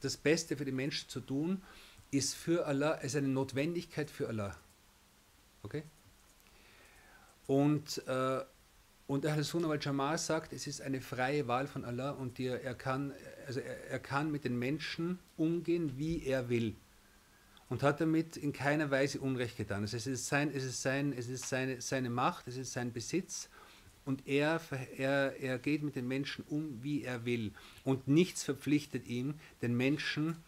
das 0.00 0.16
Beste 0.16 0.56
für 0.56 0.64
die 0.64 0.72
Menschen 0.72 1.08
zu 1.08 1.20
tun, 1.20 1.62
ist 2.10 2.34
für 2.34 2.66
Allah, 2.66 2.94
ist 2.94 3.16
eine 3.16 3.28
Notwendigkeit 3.28 4.10
für 4.10 4.28
Allah. 4.28 4.56
Okay? 5.62 5.82
Und, 7.46 8.02
äh, 8.06 8.40
und 9.06 9.26
Ahl-Sunnah 9.26 9.70
al-Jamal 9.70 10.18
sagt, 10.18 10.52
es 10.52 10.66
ist 10.66 10.80
eine 10.80 11.00
freie 11.00 11.46
Wahl 11.46 11.66
von 11.66 11.84
Allah 11.84 12.10
und 12.10 12.38
die, 12.38 12.46
er, 12.46 12.74
kann, 12.74 13.12
also 13.46 13.60
er, 13.60 13.90
er 13.90 13.98
kann 13.98 14.30
mit 14.30 14.44
den 14.44 14.58
Menschen 14.58 15.18
umgehen, 15.36 15.98
wie 15.98 16.24
er 16.24 16.48
will. 16.48 16.74
Und 17.68 17.82
hat 17.82 18.00
damit 18.00 18.38
in 18.38 18.54
keiner 18.54 18.90
Weise 18.90 19.20
Unrecht 19.20 19.58
getan. 19.58 19.82
Also 19.82 19.98
es 19.98 20.06
ist, 20.06 20.26
sein, 20.26 20.50
es 20.54 20.64
ist, 20.64 20.80
sein, 20.80 21.12
es 21.12 21.28
ist 21.28 21.48
seine, 21.50 21.82
seine 21.82 22.08
Macht, 22.08 22.48
es 22.48 22.56
ist 22.56 22.72
sein 22.72 22.94
Besitz 22.94 23.50
und 24.08 24.26
er, 24.26 24.58
er, 24.96 25.38
er 25.38 25.58
geht 25.58 25.82
mit 25.82 25.94
den 25.94 26.08
Menschen 26.08 26.42
um, 26.48 26.82
wie 26.82 27.04
er 27.04 27.26
will. 27.26 27.52
Und 27.84 28.08
nichts 28.08 28.42
verpflichtet 28.42 29.06
ihn, 29.06 29.34
den 29.60 29.76
Menschen 29.76 30.38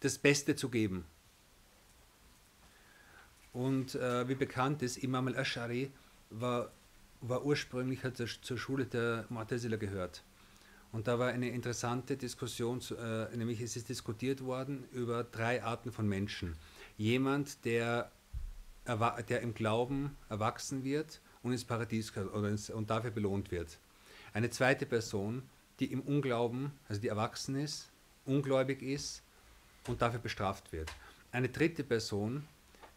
das 0.00 0.18
Beste 0.18 0.56
zu 0.56 0.68
geben. 0.68 1.06
Und 3.54 3.94
äh, 3.94 4.28
wie 4.28 4.34
bekannt 4.34 4.82
ist, 4.82 4.98
Imam 4.98 5.26
al-Ash'ari 5.26 5.88
war, 6.28 6.70
war 7.22 7.46
ursprünglich, 7.46 8.04
hat 8.04 8.20
er 8.20 8.26
zur 8.26 8.58
Schule 8.58 8.84
der 8.84 9.24
Mu'tazila 9.30 9.78
gehört. 9.78 10.22
Und 10.92 11.08
da 11.08 11.18
war 11.18 11.28
eine 11.28 11.48
interessante 11.48 12.18
Diskussion, 12.18 12.82
äh, 12.90 13.34
nämlich 13.34 13.62
es 13.62 13.76
ist 13.76 13.88
diskutiert 13.88 14.42
worden 14.42 14.84
über 14.92 15.24
drei 15.24 15.62
Arten 15.62 15.92
von 15.92 16.06
Menschen. 16.06 16.56
Jemand, 16.98 17.64
der, 17.64 18.12
der 18.86 19.40
im 19.40 19.54
Glauben 19.54 20.14
erwachsen 20.28 20.84
wird, 20.84 21.22
und 21.46 21.52
ins 21.52 21.64
Paradies 21.64 22.14
oder 22.16 22.48
ins, 22.48 22.70
und 22.70 22.90
dafür 22.90 23.12
belohnt 23.12 23.52
wird. 23.52 23.78
Eine 24.34 24.50
zweite 24.50 24.84
Person, 24.84 25.42
die 25.78 25.92
im 25.92 26.00
Unglauben, 26.00 26.72
also 26.88 27.00
die 27.00 27.08
erwachsen 27.08 27.54
ist, 27.54 27.88
ungläubig 28.24 28.82
ist 28.82 29.22
und 29.86 30.02
dafür 30.02 30.18
bestraft 30.18 30.72
wird. 30.72 30.90
Eine 31.30 31.48
dritte 31.48 31.84
Person 31.84 32.44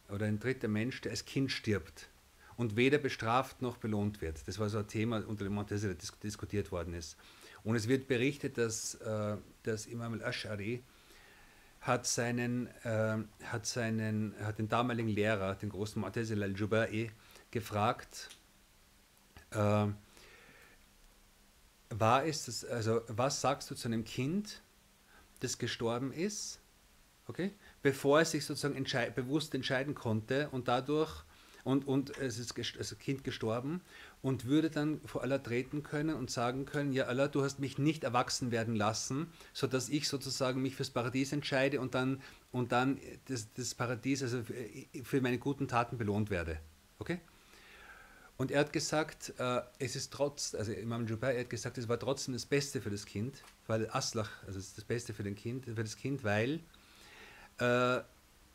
oder 0.08 0.26
ein 0.26 0.40
dritter 0.40 0.66
Mensch, 0.66 1.00
der 1.00 1.12
als 1.12 1.24
Kind 1.24 1.52
stirbt 1.52 2.08
und 2.56 2.74
weder 2.76 2.98
bestraft 2.98 3.62
noch 3.62 3.76
belohnt 3.76 4.20
wird. 4.20 4.46
Das 4.48 4.58
war 4.58 4.68
so 4.68 4.78
ein 4.78 4.88
Thema, 4.88 5.24
unter 5.26 5.44
dem 5.44 5.54
Montezela 5.54 5.94
dis 5.94 6.12
diskutiert 6.20 6.72
worden 6.72 6.94
ist. 6.94 7.16
Und 7.62 7.76
es 7.76 7.86
wird 7.86 8.08
berichtet, 8.08 8.58
dass, 8.58 8.96
äh, 8.96 9.36
dass 9.62 9.86
Imam 9.86 10.14
al-Ash'ari 10.14 10.80
hat 11.82 12.04
seinen, 12.06 12.66
äh, 12.82 13.18
hat 13.44 13.64
seinen, 13.64 14.34
hat 14.42 14.58
den 14.58 14.68
damaligen 14.68 15.08
Lehrer, 15.08 15.54
den 15.54 15.68
großen 15.68 16.02
Mu'tazila 16.02 16.42
al-Jubai, 16.42 17.10
gefragt, 17.50 18.28
äh, 19.52 19.86
war 21.90 22.24
es 22.24 22.64
also 22.64 23.02
was 23.08 23.40
sagst 23.40 23.70
du 23.70 23.74
zu 23.74 23.88
einem 23.88 24.04
Kind, 24.04 24.62
das 25.40 25.58
gestorben 25.58 26.12
ist, 26.12 26.60
okay, 27.26 27.52
bevor 27.82 28.20
es 28.20 28.30
sich 28.30 28.44
sozusagen 28.44 28.76
entschei 28.76 29.10
bewusst 29.10 29.54
entscheiden 29.54 29.94
konnte 29.94 30.48
und 30.50 30.68
dadurch 30.68 31.24
und, 31.64 31.86
und 31.86 32.16
es 32.18 32.38
ist 32.38 32.54
also 32.78 32.96
Kind 32.96 33.24
gestorben 33.24 33.82
und 34.22 34.46
würde 34.46 34.70
dann 34.70 35.00
vor 35.04 35.22
Allah 35.22 35.38
treten 35.38 35.82
können 35.82 36.14
und 36.14 36.30
sagen 36.30 36.64
können, 36.64 36.92
ja 36.92 37.04
Allah, 37.04 37.28
du 37.28 37.42
hast 37.42 37.60
mich 37.60 37.78
nicht 37.78 38.04
erwachsen 38.04 38.50
werden 38.50 38.76
lassen, 38.76 39.30
sodass 39.52 39.88
ich 39.88 40.08
sozusagen 40.08 40.62
mich 40.62 40.76
fürs 40.76 40.90
Paradies 40.90 41.32
entscheide 41.32 41.80
und 41.80 41.94
dann, 41.94 42.22
und 42.50 42.72
dann 42.72 42.98
das, 43.26 43.52
das 43.52 43.74
Paradies 43.74 44.22
also 44.22 44.42
für 45.04 45.20
meine 45.20 45.38
guten 45.38 45.68
Taten 45.68 45.98
belohnt 45.98 46.30
werde. 46.30 46.58
Okay? 46.98 47.20
Und 48.40 48.50
er 48.50 48.60
hat 48.60 48.72
gesagt, 48.72 49.34
äh, 49.36 49.60
es 49.78 49.96
ist 49.96 50.14
trotz, 50.14 50.54
also 50.54 50.72
Imam 50.72 51.06
Jubair, 51.06 51.34
er 51.34 51.40
hat 51.40 51.50
gesagt, 51.50 51.76
es 51.76 51.90
war 51.90 51.98
trotzdem 52.00 52.32
das 52.32 52.46
Beste 52.46 52.80
für 52.80 52.88
das 52.88 53.04
Kind, 53.04 53.42
weil 53.66 53.86
Aslach, 53.90 54.30
also 54.46 54.58
es 54.58 54.68
ist 54.68 54.78
das 54.78 54.84
Beste 54.86 55.12
für, 55.12 55.22
den 55.22 55.34
kind, 55.34 55.66
für 55.66 55.74
das 55.74 55.94
Kind, 55.94 56.24
weil 56.24 56.60
äh, 57.58 58.00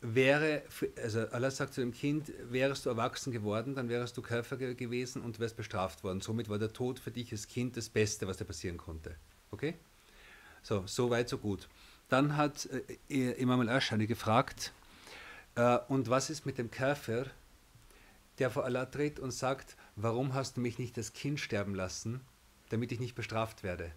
wäre, 0.02 0.64
also 1.04 1.28
Allah 1.28 1.52
sagt 1.52 1.76
zu 1.76 1.82
dem 1.82 1.94
Kind, 1.94 2.32
wärst 2.50 2.88
du 2.88 2.90
erwachsen 2.90 3.32
geworden, 3.32 3.76
dann 3.76 3.88
wärst 3.88 4.18
du 4.18 4.24
Käufer 4.24 4.58
gewesen 4.58 5.22
und 5.22 5.40
wärst 5.40 5.56
bestraft 5.56 6.04
worden. 6.04 6.20
Somit 6.20 6.50
war 6.50 6.58
der 6.58 6.74
Tod 6.74 6.98
für 6.98 7.12
dich 7.12 7.32
als 7.32 7.48
Kind 7.48 7.78
das 7.78 7.88
Beste, 7.88 8.26
was 8.26 8.38
dir 8.38 8.46
passieren 8.46 8.78
konnte. 8.78 9.16
Okay? 9.52 9.76
So, 10.64 10.82
so 10.88 11.12
weit, 11.12 11.30
so 11.30 11.38
gut. 11.38 11.68
Dann 12.10 12.36
hat 12.38 12.68
äh, 13.08 13.34
Imam 13.34 13.60
al-Ashari 13.60 14.08
gefragt, 14.08 14.74
äh, 15.54 15.78
und 15.90 16.10
was 16.10 16.32
ist 16.32 16.48
mit 16.48 16.58
dem 16.58 16.72
Käfer, 16.72 17.28
der 18.40 18.50
vor 18.50 18.66
Allah 18.66 18.86
tritt 18.86 19.20
und 19.20 19.32
sagt, 19.32 19.76
warum 19.96 20.34
hast 20.34 20.58
du 20.58 20.62
mich 20.62 20.80
nicht 20.80 20.98
das 20.98 21.14
Kind 21.14 21.40
sterben 21.40 21.76
lassen, 21.76 22.22
damit 22.70 22.92
ich 22.92 23.00
nicht 23.00 23.16
bestraft 23.16 23.64
werde? 23.64 23.92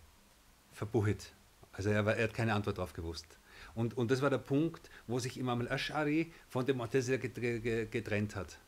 Verbuchit. 0.72 1.32
Also 1.72 1.90
er, 1.90 2.06
war, 2.06 2.16
er 2.16 2.24
hat 2.24 2.34
keine 2.34 2.54
Antwort 2.54 2.78
darauf 2.78 2.92
gewusst. 2.92 3.26
Und, 3.74 3.96
und 3.96 4.10
das 4.10 4.22
war 4.22 4.30
der 4.30 4.38
Punkt, 4.38 4.90
wo 5.06 5.18
sich 5.18 5.38
Imam 5.38 5.60
al-Ash'ari 5.60 6.32
von 6.48 6.64
dem 6.66 6.80
Mu'tazila 6.80 7.18
getrennt 7.18 8.36
hat. 8.36 8.58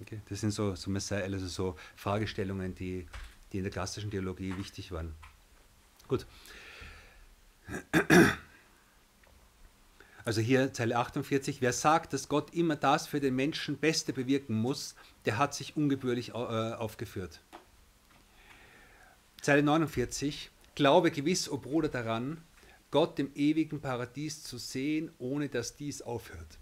Okay? 0.00 0.20
Das 0.28 0.40
sind 0.40 0.50
so, 0.50 0.74
so 0.74 0.90
Messiah, 0.90 1.22
also 1.22 1.46
so 1.46 1.76
Fragestellungen, 1.96 2.74
die, 2.74 3.06
die 3.52 3.58
in 3.58 3.64
der 3.64 3.72
klassischen 3.72 4.10
Theologie 4.10 4.56
wichtig 4.56 4.92
waren. 4.92 5.14
Gut. 6.08 6.26
Also 10.24 10.40
hier 10.40 10.72
Zeile 10.72 10.96
48, 10.96 11.60
wer 11.60 11.72
sagt, 11.72 12.14
dass 12.14 12.28
Gott 12.28 12.54
immer 12.54 12.76
das 12.76 13.06
für 13.06 13.20
den 13.20 13.36
Menschen 13.36 13.76
Beste 13.76 14.14
bewirken 14.14 14.54
muss, 14.54 14.94
der 15.26 15.36
hat 15.36 15.54
sich 15.54 15.76
ungebührlich 15.76 16.30
äh, 16.30 16.32
aufgeführt. 16.32 17.40
Zeile 19.42 19.62
49, 19.62 20.50
glaube 20.74 21.10
gewiss, 21.10 21.50
o 21.50 21.58
Bruder, 21.58 21.88
daran, 21.88 22.38
Gott 22.90 23.18
im 23.18 23.30
ewigen 23.34 23.80
Paradies 23.80 24.42
zu 24.42 24.56
sehen, 24.56 25.10
ohne 25.18 25.50
dass 25.50 25.76
dies 25.76 26.00
aufhört. 26.00 26.58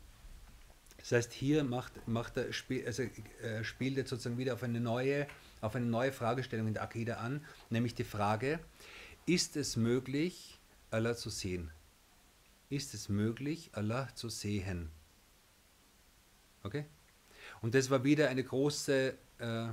Das 0.98 1.12
heißt, 1.12 1.32
hier 1.32 1.62
macht, 1.62 1.92
macht 2.08 2.36
er, 2.36 2.46
also, 2.86 3.02
äh, 3.02 3.62
spielt 3.62 3.98
er 3.98 4.06
sozusagen 4.06 4.38
wieder 4.38 4.54
auf 4.54 4.62
eine, 4.64 4.80
neue, 4.80 5.28
auf 5.60 5.76
eine 5.76 5.86
neue 5.86 6.10
Fragestellung 6.10 6.66
in 6.68 6.74
der 6.74 6.82
Akida 6.82 7.16
an, 7.16 7.44
nämlich 7.70 7.94
die 7.94 8.04
Frage, 8.04 8.58
ist 9.26 9.56
es 9.56 9.76
möglich, 9.76 10.58
Allah 10.90 11.14
zu 11.14 11.30
sehen? 11.30 11.70
Ist 12.72 12.94
es 12.94 13.08
möglich, 13.08 13.70
Allah 13.72 14.08
zu 14.14 14.28
sehen. 14.28 14.90
Okay? 16.62 16.86
Und 17.60 17.74
das 17.74 17.90
war 17.90 18.02
wieder 18.02 18.28
eine 18.30 18.42
große, 18.42 19.14
äh, 19.38 19.68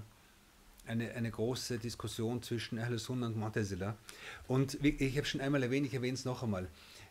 eine, 0.85 1.11
eine 1.15 1.31
große 1.31 1.79
Diskussion 1.79 2.43
zwischen 2.43 2.77
Ahl 2.77 2.93
und 2.93 3.37
Mu'tazila. 3.37 3.93
Und 4.47 4.83
ich 4.83 5.15
habe 5.17 5.25
schon 5.25 5.39
einmal 5.39 5.63
erwähnt, 5.63 5.87
ich 5.87 5.93
erwähne 5.93 6.15
es 6.15 6.25
noch 6.25 6.43
einmal 6.43 6.67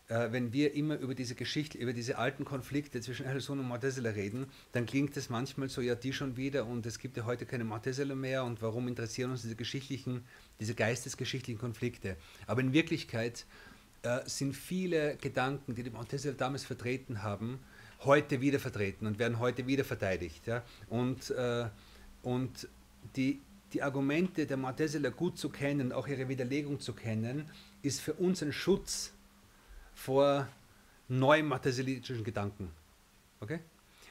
äh, 0.09 0.33
wenn 0.33 0.53
wir 0.53 0.75
immer 0.75 0.97
über 0.99 1.15
diese 1.15 1.35
Geschichte, 1.35 1.79
über 1.79 1.93
diese 1.93 2.19
alten 2.19 2.45
Konflikte 2.45 3.01
zwischen 3.01 3.27
Ahl-Sun 3.27 3.61
und 3.61 3.69
Mu'tazila 3.69 4.15
reden, 4.15 4.47
dann 4.73 4.87
klingt 4.87 5.17
es 5.17 5.29
manchmal 5.29 5.69
so, 5.69 5.81
ja, 5.81 5.95
die 5.95 6.13
schon 6.13 6.37
wieder 6.37 6.67
und 6.67 6.87
es 6.87 6.99
gibt 6.99 7.17
ja 7.17 7.25
heute 7.25 7.47
keine 7.47 7.65
Mu'tazila 7.65 8.15
mehr 8.15 8.45
und 8.45 8.63
warum 8.63 8.89
interessieren 8.89 9.31
uns 9.31 9.43
diese 9.43 9.57
geschichtlichen, 9.57 10.25
diese 10.61 10.75
geistesgeschichtlichen 10.75 11.61
Konflikte? 11.61 12.17
Aber 12.47 12.61
in 12.63 12.73
Wirklichkeit 12.73 13.45
äh, 14.03 14.21
sind 14.27 14.55
viele 14.55 15.17
Gedanken, 15.17 15.75
die 15.75 15.83
die 15.83 15.91
Mu'tazila 15.91 16.33
damals 16.33 16.65
vertreten 16.65 17.23
haben, 17.23 17.61
heute 18.05 18.41
wieder 18.41 18.59
vertreten 18.59 19.07
und 19.07 19.19
werden 19.19 19.39
heute 19.39 19.67
wieder 19.67 19.85
verteidigt. 19.85 20.47
Ja? 20.47 20.63
Und, 20.89 21.31
äh, 21.31 21.69
und 22.23 22.69
die, 23.17 23.41
die 23.73 23.83
Argumente 23.83 24.47
der 24.47 24.59
Mu'tazila 24.59 25.11
gut 25.11 25.39
zu 25.39 25.49
kennen, 25.49 25.93
auch 25.93 26.07
ihre 26.07 26.29
Widerlegung 26.29 26.81
zu 26.81 26.93
kennen, 26.93 27.51
ist 27.83 28.01
für 28.01 28.15
uns 28.15 28.43
ein 28.43 28.53
Schutz 28.53 29.13
vor 29.95 30.49
neuen 31.09 31.47
materialistischen 31.47 32.25
Gedanken. 32.25 32.71
Okay? 33.41 33.61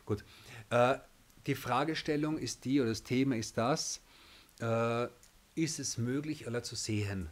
Gut. 0.05 0.23
Äh, 0.69 0.97
die 1.45 1.55
Fragestellung 1.55 2.37
ist 2.37 2.65
die, 2.65 2.81
oder 2.81 2.89
das 2.89 3.03
Thema 3.03 3.35
ist 3.35 3.57
das, 3.57 4.01
äh, 4.59 5.07
ist 5.55 5.79
es 5.79 5.97
möglich, 5.97 6.45
Allah 6.45 6.63
zu 6.63 6.75
sehen? 6.75 7.29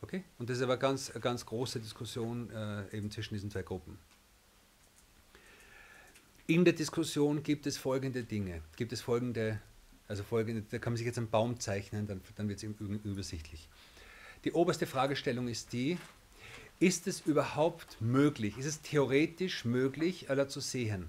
Okay? 0.00 0.22
Und 0.38 0.48
das 0.48 0.58
ist 0.58 0.62
aber 0.62 0.76
ganz, 0.76 1.10
eine 1.10 1.20
ganz 1.20 1.44
große 1.44 1.80
Diskussion 1.80 2.50
äh, 2.50 2.96
eben 2.96 3.10
zwischen 3.10 3.34
diesen 3.34 3.50
zwei 3.50 3.62
Gruppen. 3.62 3.98
In 6.46 6.64
der 6.64 6.72
Diskussion 6.72 7.42
gibt 7.42 7.66
es 7.66 7.76
folgende 7.76 8.24
Dinge, 8.24 8.62
gibt 8.76 8.92
es 8.92 9.02
folgende, 9.02 9.60
also 10.06 10.22
folgende, 10.22 10.62
da 10.70 10.78
kann 10.78 10.94
man 10.94 10.96
sich 10.96 11.06
jetzt 11.06 11.18
einen 11.18 11.28
Baum 11.28 11.60
zeichnen, 11.60 12.06
dann, 12.06 12.22
dann 12.36 12.48
wird 12.48 12.62
es 12.62 12.68
übersichtlich. 13.04 13.68
Die 14.44 14.52
oberste 14.52 14.86
Fragestellung 14.86 15.48
ist 15.48 15.72
die, 15.72 15.98
ist 16.80 17.06
es 17.06 17.20
überhaupt 17.20 18.00
möglich, 18.00 18.56
ist 18.56 18.66
es 18.66 18.80
theoretisch 18.80 19.64
möglich, 19.64 20.30
Allah 20.30 20.48
zu 20.48 20.60
sehen? 20.60 21.08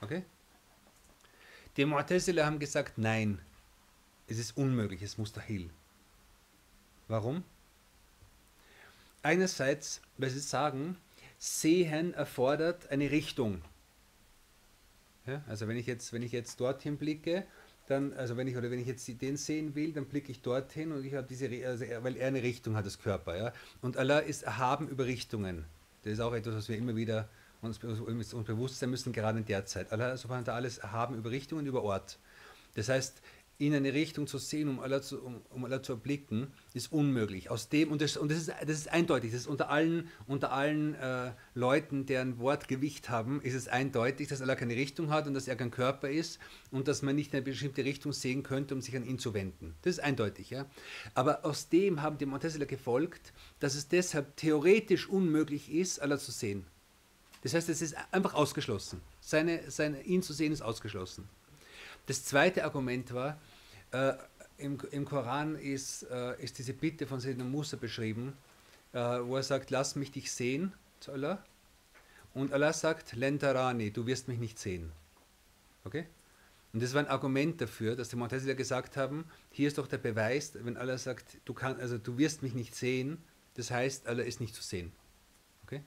Okay? 0.00 0.22
Die 1.76 1.86
Mu'tazila 1.86 2.44
haben 2.44 2.58
gesagt, 2.58 2.98
nein, 2.98 3.40
es 4.28 4.38
ist 4.38 4.56
unmöglich, 4.56 5.02
es 5.02 5.18
muss 5.18 5.34
mustahil. 5.34 5.70
Warum? 7.12 7.44
Einerseits, 9.22 10.00
weil 10.16 10.30
sie 10.30 10.40
sagen, 10.40 10.96
Sehen 11.38 12.14
erfordert 12.14 12.88
eine 12.88 13.10
Richtung. 13.10 13.60
Ja, 15.26 15.44
also 15.46 15.68
wenn 15.68 15.76
ich 15.76 15.86
jetzt, 15.86 16.14
wenn 16.14 16.22
ich 16.22 16.32
jetzt 16.32 16.58
dorthin 16.58 16.96
blicke, 16.96 17.44
dann, 17.86 18.14
also 18.14 18.38
wenn 18.38 18.48
ich, 18.48 18.56
oder 18.56 18.70
wenn 18.70 18.78
ich 18.78 18.86
jetzt 18.86 19.06
den 19.20 19.36
sehen 19.36 19.74
will, 19.74 19.92
dann 19.92 20.06
blicke 20.06 20.32
ich 20.32 20.40
dorthin 20.40 20.90
und 20.90 21.04
ich 21.04 21.12
habe 21.12 21.26
diese, 21.26 21.50
also 21.66 21.84
er, 21.84 22.02
weil 22.02 22.16
er 22.16 22.28
eine 22.28 22.42
Richtung 22.42 22.76
hat, 22.76 22.86
das 22.86 22.98
Körper, 22.98 23.36
ja. 23.36 23.52
Und 23.82 23.98
Allah 23.98 24.20
ist 24.20 24.44
erhaben 24.44 24.88
über 24.88 25.04
Richtungen. 25.04 25.66
Das 26.04 26.14
ist 26.14 26.20
auch 26.20 26.32
etwas, 26.32 26.54
was 26.54 26.70
wir 26.70 26.78
immer 26.78 26.96
wieder 26.96 27.28
uns, 27.60 27.76
uns 27.84 28.46
bewusst 28.46 28.78
sein 28.78 28.88
müssen, 28.88 29.12
gerade 29.12 29.38
in 29.38 29.44
der 29.44 29.66
Zeit. 29.66 29.92
Allah 29.92 30.16
subhanahu 30.16 30.46
wa 30.46 30.54
alles 30.54 30.78
erhaben 30.78 31.14
über 31.16 31.30
Richtungen, 31.30 31.66
über 31.66 31.82
Ort. 31.82 32.18
Das 32.74 32.88
heißt, 32.88 33.20
in 33.66 33.74
eine 33.74 33.92
Richtung 33.92 34.26
zu 34.26 34.38
sehen, 34.38 34.68
um 34.68 34.80
Allah 34.80 35.02
zu, 35.02 35.22
um, 35.22 35.40
um 35.50 35.64
Allah 35.64 35.80
zu 35.82 35.92
erblicken, 35.92 36.48
ist 36.74 36.90
unmöglich. 36.92 37.48
Aus 37.48 37.68
dem, 37.68 37.92
und 37.92 38.02
das, 38.02 38.16
und 38.16 38.30
das, 38.30 38.38
ist, 38.38 38.48
das 38.48 38.76
ist 38.76 38.88
eindeutig, 38.88 39.30
das 39.30 39.42
ist 39.42 39.46
unter 39.46 39.70
allen, 39.70 40.08
unter 40.26 40.50
allen 40.50 40.94
äh, 40.96 41.30
Leuten, 41.54 42.04
deren 42.04 42.38
Wort 42.40 42.66
Gewicht 42.66 43.08
haben, 43.08 43.40
ist 43.40 43.54
es 43.54 43.68
eindeutig, 43.68 44.26
dass 44.26 44.42
Allah 44.42 44.56
keine 44.56 44.74
Richtung 44.74 45.10
hat 45.10 45.28
und 45.28 45.34
dass 45.34 45.46
er 45.46 45.54
kein 45.54 45.70
Körper 45.70 46.10
ist 46.10 46.40
und 46.72 46.88
dass 46.88 47.02
man 47.02 47.14
nicht 47.14 47.32
eine 47.34 47.42
bestimmte 47.42 47.84
Richtung 47.84 48.12
sehen 48.12 48.42
könnte, 48.42 48.74
um 48.74 48.80
sich 48.80 48.96
an 48.96 49.04
ihn 49.04 49.20
zu 49.20 49.32
wenden. 49.32 49.76
Das 49.82 49.94
ist 49.94 50.00
eindeutig. 50.00 50.50
Ja? 50.50 50.66
Aber 51.14 51.44
aus 51.44 51.68
dem 51.68 52.02
haben 52.02 52.18
die 52.18 52.26
Montesela 52.26 52.64
gefolgt, 52.64 53.32
dass 53.60 53.76
es 53.76 53.86
deshalb 53.86 54.36
theoretisch 54.36 55.08
unmöglich 55.08 55.72
ist, 55.72 56.02
Allah 56.02 56.18
zu 56.18 56.32
sehen. 56.32 56.66
Das 57.42 57.54
heißt, 57.54 57.68
es 57.68 57.80
ist 57.80 57.96
einfach 58.10 58.34
ausgeschlossen. 58.34 59.00
Seine, 59.20 59.70
seine, 59.70 60.02
ihn 60.02 60.22
zu 60.22 60.32
sehen 60.32 60.52
ist 60.52 60.62
ausgeschlossen. 60.62 61.28
Das 62.06 62.24
zweite 62.24 62.64
Argument 62.64 63.14
war, 63.14 63.38
äh, 63.92 64.14
im, 64.58 64.78
im, 64.90 65.04
Koran 65.04 65.56
ist, 65.56 66.04
äh, 66.04 66.40
ist 66.42 66.58
diese 66.58 66.72
Bitte 66.72 67.06
von 67.06 67.20
Sayyidina 67.20 67.44
Musa 67.44 67.76
beschrieben, 67.76 68.36
äh, 68.92 68.98
wo 68.98 69.36
er 69.36 69.42
sagt, 69.42 69.70
lass 69.70 69.96
mich 69.96 70.10
dich 70.10 70.30
sehen 70.30 70.72
zu 71.00 71.12
Allah. 71.12 71.44
Und 72.34 72.52
Allah 72.52 72.72
sagt, 72.72 73.14
Lentarani, 73.14 73.90
du 73.90 74.06
wirst 74.06 74.28
mich 74.28 74.38
nicht 74.38 74.58
sehen. 74.58 74.92
Okay? 75.84 76.06
Und 76.72 76.82
das 76.82 76.94
war 76.94 77.00
ein 77.00 77.08
Argument 77.08 77.60
dafür, 77.60 77.96
dass 77.96 78.08
die 78.08 78.16
Mu'tazila 78.16 78.54
gesagt 78.54 78.96
haben, 78.96 79.26
hier 79.50 79.68
ist 79.68 79.76
doch 79.76 79.86
der 79.86 79.98
Beweis, 79.98 80.52
wenn 80.54 80.78
Allah 80.78 80.96
sagt, 80.96 81.38
du, 81.44 81.52
kann, 81.52 81.78
also 81.78 81.98
du 81.98 82.16
wirst 82.16 82.42
mich 82.42 82.54
nicht 82.54 82.74
sehen, 82.74 83.18
das 83.54 83.70
heißt, 83.70 84.06
Allah 84.06 84.24
ist 84.24 84.40
nicht 84.40 84.54
zu 84.54 84.62
sehen. 84.62 84.92
Okay? 85.64 85.82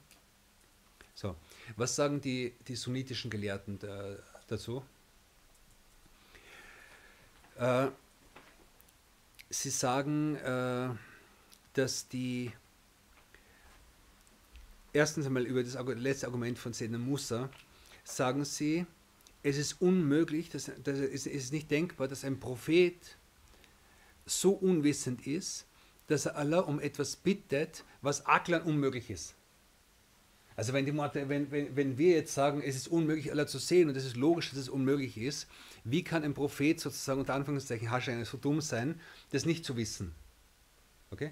So, 1.15 1.35
was 1.75 1.95
sagen 1.95 2.21
die, 2.21 2.53
die 2.67 2.75
sunnitischen 2.75 3.31
Gelehrten 3.31 3.79
da, 3.79 4.15
dazu? 4.47 4.83
Äh, 7.55 7.87
Sie 9.49 9.69
sagen, 9.69 10.35
äh, 10.35 10.89
dass 11.73 12.07
die 12.07 12.51
erstens 14.91 15.25
einmal 15.25 15.45
über 15.45 15.63
das 15.63 15.77
letzte 15.97 16.27
Argument 16.27 16.57
von 16.57 16.73
Sedna 16.73 16.97
Musa 16.97 17.49
sagen 18.03 18.43
Sie, 18.45 18.85
es 19.43 19.57
ist 19.57 19.81
unmöglich, 19.81 20.49
dass, 20.49 20.71
dass 20.83 20.97
es 20.97 21.27
ist 21.27 21.53
nicht 21.53 21.69
denkbar, 21.69 22.07
dass 22.07 22.25
ein 22.25 22.39
Prophet 22.39 22.95
so 24.25 24.51
unwissend 24.53 25.27
ist, 25.27 25.65
dass 26.07 26.25
er 26.25 26.35
Allah 26.35 26.59
um 26.59 26.79
etwas 26.79 27.15
bittet, 27.15 27.83
was 28.01 28.25
Aklan 28.25 28.63
unmöglich 28.63 29.09
ist. 29.09 29.35
Also 30.55 30.71
wenn, 30.73 30.85
die, 30.85 30.95
wenn, 30.95 31.51
wenn, 31.51 31.75
wenn 31.75 31.97
wir 31.97 32.15
jetzt 32.15 32.33
sagen, 32.33 32.61
es 32.61 32.75
ist 32.75 32.87
unmöglich, 32.87 33.31
Allah 33.31 33.45
zu 33.45 33.59
sehen 33.59 33.89
und 33.89 33.97
es 33.97 34.05
ist 34.05 34.15
logisch, 34.15 34.49
dass 34.51 34.59
es 34.59 34.69
unmöglich 34.69 35.17
ist, 35.17 35.47
wie 35.83 36.03
kann 36.03 36.23
ein 36.23 36.33
Prophet 36.33 36.79
sozusagen 36.79 37.19
unter 37.19 37.33
Anführungszeichen 37.33 37.91
Haschein 37.91 38.23
so 38.23 38.37
dumm 38.37 38.61
sein, 38.61 38.99
das 39.31 39.45
nicht 39.45 39.65
zu 39.65 39.75
wissen? 39.75 40.15
Okay? 41.11 41.31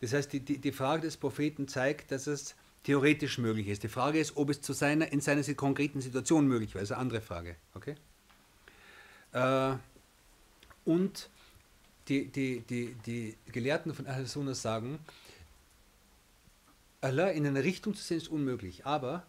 Das 0.00 0.12
heißt, 0.12 0.32
die, 0.32 0.40
die, 0.40 0.58
die 0.58 0.72
Frage 0.72 1.02
des 1.02 1.16
Propheten 1.16 1.66
zeigt, 1.66 2.12
dass 2.12 2.26
es 2.26 2.54
theoretisch 2.84 3.38
möglich 3.38 3.66
ist. 3.66 3.82
Die 3.82 3.88
Frage 3.88 4.20
ist, 4.20 4.36
ob 4.36 4.50
es 4.50 4.60
zu 4.60 4.72
seiner, 4.72 5.10
in 5.10 5.20
seiner 5.20 5.42
konkreten 5.54 6.00
Situation 6.00 6.46
möglich 6.46 6.74
war. 6.74 6.80
Das 6.80 6.90
ist 6.90 6.92
eine 6.92 7.00
andere 7.00 7.20
Frage. 7.20 7.56
Okay? 7.74 7.96
Äh, 9.32 9.74
und 10.84 11.28
die, 12.08 12.26
die, 12.26 12.60
die, 12.60 12.94
die 13.04 13.36
Gelehrten 13.50 13.92
von 13.92 14.06
Ahl-Sunnah 14.06 14.54
sagen, 14.54 15.00
Allah 17.06 17.30
in 17.30 17.46
eine 17.46 17.62
Richtung 17.62 17.94
zu 17.94 18.02
sehen 18.02 18.16
ist 18.16 18.26
unmöglich, 18.26 18.84
aber 18.84 19.24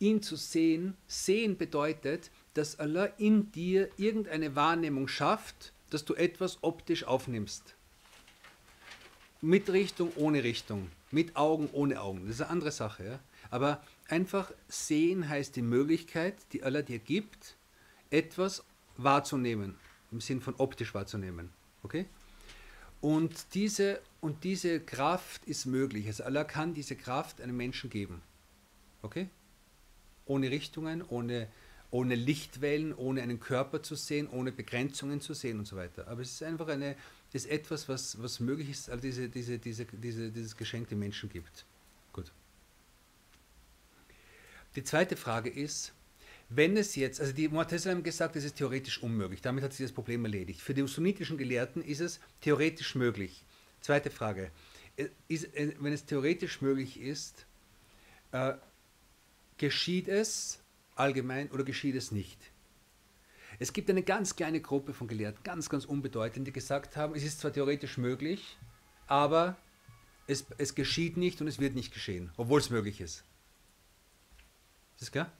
ihn 0.00 0.22
zu 0.22 0.34
sehen, 0.34 0.96
sehen 1.06 1.56
bedeutet, 1.56 2.32
dass 2.54 2.80
Allah 2.80 3.04
in 3.16 3.52
dir 3.52 3.90
irgendeine 3.96 4.56
Wahrnehmung 4.56 5.06
schafft, 5.06 5.72
dass 5.90 6.04
du 6.04 6.14
etwas 6.14 6.58
optisch 6.62 7.04
aufnimmst. 7.04 7.76
Mit 9.40 9.70
Richtung, 9.70 10.10
ohne 10.16 10.42
Richtung. 10.42 10.90
Mit 11.12 11.36
Augen, 11.36 11.68
ohne 11.70 12.00
Augen. 12.00 12.26
Das 12.26 12.36
ist 12.36 12.40
eine 12.40 12.50
andere 12.50 12.72
Sache. 12.72 13.04
Ja? 13.04 13.20
Aber 13.50 13.80
einfach 14.08 14.50
sehen 14.66 15.28
heißt 15.28 15.54
die 15.54 15.62
Möglichkeit, 15.62 16.34
die 16.52 16.64
Allah 16.64 16.82
dir 16.82 16.98
gibt, 16.98 17.56
etwas 18.10 18.64
wahrzunehmen. 18.96 19.76
Im 20.10 20.20
Sinn 20.20 20.40
von 20.40 20.56
optisch 20.56 20.92
wahrzunehmen. 20.92 21.50
Okay? 21.84 22.06
Und 23.00 23.54
diese, 23.54 24.00
und 24.20 24.44
diese 24.44 24.80
Kraft 24.80 25.44
ist 25.46 25.66
möglich. 25.66 26.06
Also 26.06 26.24
Allah 26.24 26.44
kann 26.44 26.74
diese 26.74 26.96
Kraft 26.96 27.40
einem 27.40 27.56
Menschen 27.56 27.88
geben. 27.88 28.20
Okay? 29.02 29.28
Ohne 30.26 30.50
Richtungen, 30.50 31.02
ohne, 31.08 31.48
ohne 31.90 32.14
Lichtwellen, 32.14 32.94
ohne 32.94 33.22
einen 33.22 33.40
Körper 33.40 33.82
zu 33.82 33.94
sehen, 33.94 34.28
ohne 34.28 34.52
Begrenzungen 34.52 35.20
zu 35.20 35.32
sehen 35.32 35.58
und 35.58 35.66
so 35.66 35.76
weiter. 35.76 36.08
Aber 36.08 36.20
es 36.20 36.32
ist 36.32 36.42
einfach 36.42 36.68
eine, 36.68 36.94
ist 37.32 37.46
etwas, 37.46 37.88
was, 37.88 38.22
was 38.22 38.38
möglich 38.38 38.70
ist, 38.70 38.90
also 38.90 39.00
diese, 39.00 39.28
diese, 39.28 39.58
diese, 39.58 39.86
diese, 39.86 40.30
dieses 40.30 40.56
Geschenk 40.56 40.88
dem 40.88 40.98
Menschen 40.98 41.30
gibt. 41.30 41.64
Gut. 42.12 42.30
Die 44.76 44.84
zweite 44.84 45.16
Frage 45.16 45.48
ist, 45.48 45.92
wenn 46.50 46.76
es 46.76 46.96
jetzt, 46.96 47.20
also 47.20 47.32
die 47.32 47.48
Mu'tazila 47.48 47.92
haben 47.92 48.02
gesagt, 48.02 48.34
es 48.34 48.44
ist 48.44 48.56
theoretisch 48.56 49.00
unmöglich, 49.02 49.40
damit 49.40 49.62
hat 49.62 49.72
sich 49.72 49.86
das 49.86 49.92
Problem 49.92 50.24
erledigt. 50.24 50.60
Für 50.60 50.74
die 50.74 50.86
sunnitischen 50.86 51.38
Gelehrten 51.38 51.80
ist 51.80 52.00
es 52.00 52.20
theoretisch 52.40 52.96
möglich. 52.96 53.44
Zweite 53.80 54.10
Frage, 54.10 54.50
äh, 54.96 55.06
ist, 55.28 55.54
äh, 55.54 55.74
wenn 55.78 55.92
es 55.92 56.04
theoretisch 56.04 56.60
möglich 56.60 57.00
ist, 57.00 57.46
äh, 58.32 58.54
geschieht 59.58 60.08
es 60.08 60.60
allgemein 60.96 61.50
oder 61.52 61.62
geschieht 61.62 61.94
es 61.94 62.10
nicht? 62.10 62.38
Es 63.60 63.72
gibt 63.72 63.88
eine 63.88 64.02
ganz 64.02 64.34
kleine 64.34 64.60
Gruppe 64.60 64.92
von 64.92 65.06
Gelehrten, 65.06 65.44
ganz, 65.44 65.68
ganz 65.68 65.84
unbedeutend, 65.84 66.48
die 66.48 66.52
gesagt 66.52 66.96
haben, 66.96 67.14
es 67.14 67.22
ist 67.22 67.40
zwar 67.40 67.52
theoretisch 67.52 67.96
möglich, 67.96 68.58
aber 69.06 69.56
es, 70.26 70.46
es 70.58 70.74
geschieht 70.74 71.16
nicht 71.16 71.40
und 71.40 71.46
es 71.46 71.60
wird 71.60 71.76
nicht 71.76 71.92
geschehen, 71.94 72.32
obwohl 72.36 72.58
es 72.58 72.70
möglich 72.70 73.00
ist. 73.00 73.24
Ist 74.94 75.02
das 75.02 75.12
klar? 75.12 75.32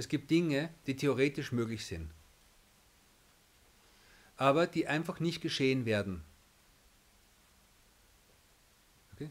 Es 0.00 0.08
gibt 0.08 0.30
Dinge, 0.30 0.70
die 0.86 0.96
theoretisch 0.96 1.52
möglich 1.52 1.84
sind, 1.84 2.10
aber 4.36 4.66
die 4.66 4.86
einfach 4.86 5.20
nicht 5.20 5.42
geschehen 5.42 5.84
werden. 5.84 6.22
Okay? 9.12 9.28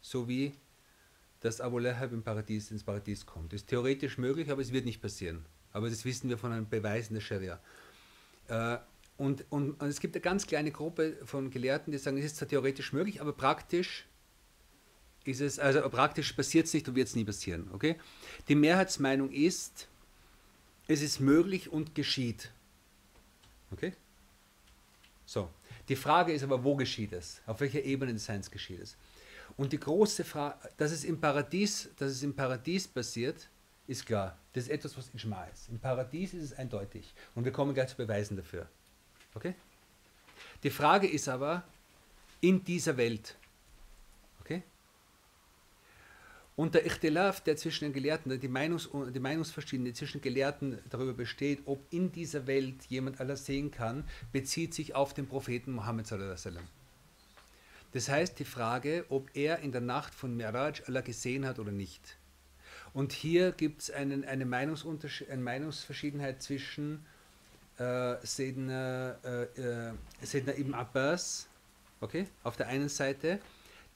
So 0.00 0.28
wie 0.28 0.52
dass 1.40 1.60
Abu 1.60 1.78
Lahab 1.78 2.12
im 2.12 2.22
Paradies, 2.22 2.70
ins 2.70 2.84
Paradies 2.84 3.24
kommt. 3.24 3.52
Ist 3.52 3.68
theoretisch 3.68 4.18
möglich, 4.18 4.50
aber 4.50 4.60
es 4.60 4.72
wird 4.72 4.84
nicht 4.84 5.00
passieren. 5.00 5.46
Aber 5.72 5.88
das 5.88 6.04
wissen 6.04 6.28
wir 6.28 6.36
von 6.36 6.52
einem 6.52 6.68
Beweis 6.68 7.08
in 7.08 7.14
der 7.14 7.22
Scharia. 7.22 7.60
Äh, 8.48 8.78
und, 9.16 9.44
und, 9.50 9.80
und, 9.80 9.88
es 9.88 10.00
gibt 10.00 10.14
eine 10.14 10.22
ganz 10.22 10.46
kleine 10.46 10.70
Gruppe 10.70 11.16
von 11.24 11.50
Gelehrten, 11.50 11.92
die 11.92 11.98
sagen, 11.98 12.18
es 12.18 12.24
ist 12.24 12.36
zwar 12.36 12.48
theoretisch 12.48 12.92
möglich, 12.92 13.20
aber 13.20 13.32
praktisch 13.32 14.06
ist 15.24 15.40
es, 15.40 15.58
also 15.58 15.80
praktisch 15.88 16.32
passiert 16.32 16.66
es 16.66 16.74
nicht 16.74 16.88
und 16.88 16.94
wird 16.94 17.08
es 17.08 17.16
nie 17.16 17.24
passieren. 17.24 17.70
Okay? 17.72 17.96
Die 18.48 18.54
Mehrheitsmeinung 18.54 19.30
ist, 19.30 19.88
es 20.90 21.02
ist 21.02 21.20
möglich 21.20 21.70
und 21.70 21.94
geschieht. 21.94 22.50
Okay? 23.70 23.92
So. 25.24 25.48
Die 25.88 25.96
Frage 25.96 26.32
ist 26.32 26.42
aber, 26.42 26.62
wo 26.62 26.74
geschieht 26.76 27.12
es? 27.12 27.40
Auf 27.46 27.60
welcher 27.60 27.82
Ebene 27.82 28.12
des 28.12 28.24
Seins 28.24 28.50
geschieht 28.50 28.80
es? 28.80 28.96
Und 29.56 29.72
die 29.72 29.80
große 29.80 30.24
Frage, 30.24 30.68
dass 30.76 30.90
es 30.90 31.04
im 31.04 31.20
Paradies, 31.20 31.88
dass 31.96 32.12
es 32.12 32.22
im 32.22 32.34
Paradies 32.34 32.86
passiert, 32.86 33.48
ist 33.86 34.06
klar. 34.06 34.36
Das 34.52 34.64
ist 34.64 34.70
etwas, 34.70 34.96
was 34.96 35.10
Ijma 35.14 35.44
ist. 35.44 35.68
Im 35.68 35.78
Paradies 35.78 36.34
ist 36.34 36.44
es 36.44 36.52
eindeutig. 36.52 37.12
Und 37.34 37.44
wir 37.44 37.52
kommen 37.52 37.74
gleich 37.74 37.88
zu 37.88 37.96
Beweisen 37.96 38.36
dafür. 38.36 38.68
Okay? 39.34 39.54
Die 40.62 40.70
Frage 40.70 41.08
ist 41.08 41.28
aber, 41.28 41.64
in 42.40 42.64
dieser 42.64 42.96
Welt, 42.96 43.36
okay? 44.40 44.62
Und 46.60 46.74
der 46.74 46.84
Ichtilaf, 46.84 47.40
der 47.40 47.56
zwischen 47.56 47.84
den 47.84 47.94
Gelehrten, 47.94 48.38
die, 48.38 48.46
Meinungs 48.46 48.90
die 48.92 49.18
Meinungsverschiedenheit 49.18 49.96
zwischen 49.96 50.20
Gelehrten 50.20 50.78
darüber 50.90 51.14
besteht, 51.14 51.62
ob 51.64 51.80
in 51.90 52.12
dieser 52.12 52.46
Welt 52.46 52.84
jemand 52.90 53.18
Allah 53.18 53.36
sehen 53.36 53.70
kann, 53.70 54.04
bezieht 54.30 54.74
sich 54.74 54.94
auf 54.94 55.14
den 55.14 55.26
Propheten 55.26 55.74
wasallam. 55.78 56.62
Das 57.92 58.10
heißt 58.10 58.38
die 58.38 58.44
Frage, 58.44 59.06
ob 59.08 59.34
er 59.34 59.60
in 59.60 59.72
der 59.72 59.80
Nacht 59.80 60.14
von 60.14 60.36
Miraj 60.36 60.82
Allah 60.86 61.00
gesehen 61.00 61.46
hat 61.46 61.58
oder 61.58 61.72
nicht. 61.72 62.18
Und 62.92 63.12
hier 63.12 63.52
gibt 63.52 63.80
es 63.80 63.90
eine, 63.90 64.28
eine 64.28 64.44
Meinungsverschiedenheit 64.44 66.42
zwischen 66.42 67.06
äh, 67.78 68.16
Sedna, 68.22 69.12
äh, 69.24 69.44
äh, 69.44 69.94
Sedna 70.20 70.52
ibn 70.58 70.74
Abbas, 70.74 71.48
okay, 72.02 72.26
auf 72.42 72.58
der 72.58 72.66
einen 72.66 72.90
Seite, 72.90 73.40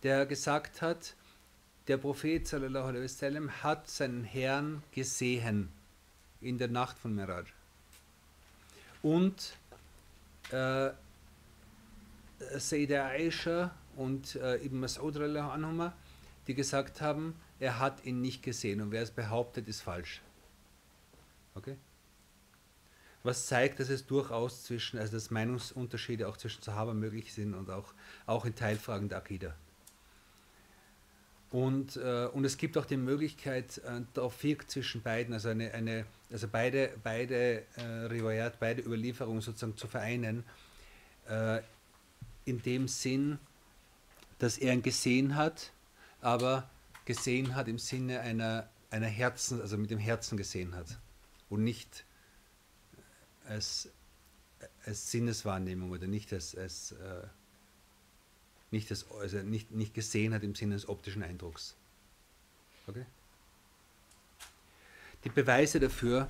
der 0.03 0.25
gesagt 0.25 0.81
hat, 0.81 1.15
der 1.89 1.99
Prophet 1.99 2.47
sallallahu 2.47 2.89
alaihi 2.89 3.05
wasallam 3.05 3.51
hat 3.63 3.89
seinen 3.89 4.25
Herrn 4.25 4.83
gesehen 4.93 5.69
in 6.41 6.59
der 6.59 6.69
Nacht 6.69 6.99
von 6.99 7.15
Miraj. 7.15 7.45
Und 9.03 9.57
äh, 10.51 10.91
Sayyida 12.57 13.09
Aisha 13.09 13.75
und 13.97 14.37
äh, 14.37 14.57
Ibn 14.65 14.85
Mas'ud 14.85 15.19
anhuma, 15.39 15.93
die 16.47 16.55
gesagt 16.55 17.01
haben, 17.01 17.35
er 17.61 17.79
hat 17.79 18.05
ihn 18.05 18.21
nicht 18.21 18.43
gesehen 18.43 18.81
und 18.81 18.91
wer 18.91 19.03
es 19.03 19.11
behauptet, 19.11 19.69
ist 19.69 19.83
falsch. 19.83 20.21
Okay? 21.55 21.77
Was 23.23 23.47
zeigt, 23.47 23.81
dass 23.81 23.89
es 23.89 24.07
durchaus 24.07 24.65
zwischen, 24.65 24.99
also 24.99 25.13
dass 25.13 25.31
Meinungsunterschiede 25.31 26.29
auch 26.29 26.37
zwischen 26.37 26.63
Sahaba 26.63 26.93
möglich 26.93 27.33
sind 27.33 27.55
und 27.55 27.71
auch, 27.71 27.95
auch 28.27 28.45
in 28.45 28.55
Teilfragen 28.55 29.09
der 29.09 29.19
Akida. 29.19 29.55
Und, 31.55 31.95
äh, 31.95 32.27
und 32.33 32.45
es 32.45 32.57
gibt 32.57 32.77
auch 32.77 32.85
die 32.85 32.97
Möglichkeit, 32.97 33.79
äh, 33.79 34.01
Tawfiq 34.13 34.69
zwischen 34.69 35.03
beiden, 35.03 35.33
also, 35.33 35.51
eine, 35.51 35.73
eine, 35.73 36.05
also 36.33 36.49
beide, 36.49 36.91
beide 37.05 37.63
äh, 37.77 37.83
Riwayat, 38.11 38.59
beide 38.59 38.83
Überlieferungen 38.83 39.41
sozusagen 39.41 39.77
zu 39.77 39.87
vereinen, 39.87 40.43
äh, 41.29 41.61
in 42.45 42.61
dem 42.63 42.89
Sinn, 42.89 43.39
dass 44.41 44.59
er 44.59 44.73
ihn 44.73 44.83
gesehen 44.83 45.37
hat, 45.37 45.71
aber 46.21 46.69
gesehen 47.05 47.55
hat 47.55 47.69
im 47.69 47.79
Sinne 47.79 48.19
einer, 48.19 48.69
einer 48.91 49.07
Herzen, 49.07 49.61
also 49.61 49.79
mit 49.79 49.93
dem 49.93 50.01
Herzen 50.01 50.37
gesehen 50.37 50.75
hat 50.75 50.99
und 51.51 51.63
nicht 51.63 52.05
als, 53.47 53.91
als 54.87 55.09
Sinneswahrnehmung 55.09 55.93
oder 55.93 56.09
nicht 56.09 56.33
als, 56.33 56.57
als 56.57 56.91
äh, 56.91 57.23
nicht, 58.74 58.90
als, 58.92 59.06
also 59.12 59.38
nicht, 59.38 59.72
nicht 59.72 59.94
gesehen 59.94 60.34
hat 60.34 60.44
im 60.44 60.56
Sinne 60.56 60.76
des 60.76 60.88
optischen 60.88 61.24
Eindrucks. 61.24 61.76
Okay? 62.88 63.06
Die 65.24 65.30
Beweise 65.30 65.80
dafür, 65.80 66.30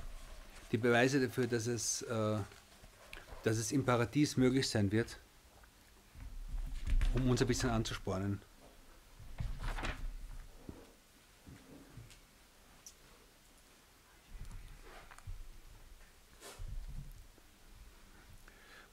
die 0.72 0.78
Beweise 0.78 1.20
dafür, 1.20 1.46
dass 1.46 1.66
es, 1.66 2.02
äh, 2.02 2.38
dass 3.42 3.58
es 3.58 3.72
im 3.72 3.84
Paradies 3.84 4.36
möglich 4.36 4.68
sein 4.68 4.90
wird, 4.90 5.18
um 7.14 7.28
uns 7.30 7.40
ein 7.40 7.46
bisschen 7.46 7.70
anzuspornen. 7.70 8.40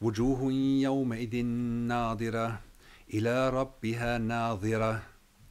وجوه 0.02 0.54
يومئذ 0.82 1.46
ناظرة 1.88 2.60
Ila 3.13 3.51
Rabbiha 3.51 4.19
Nadira. 4.19 5.03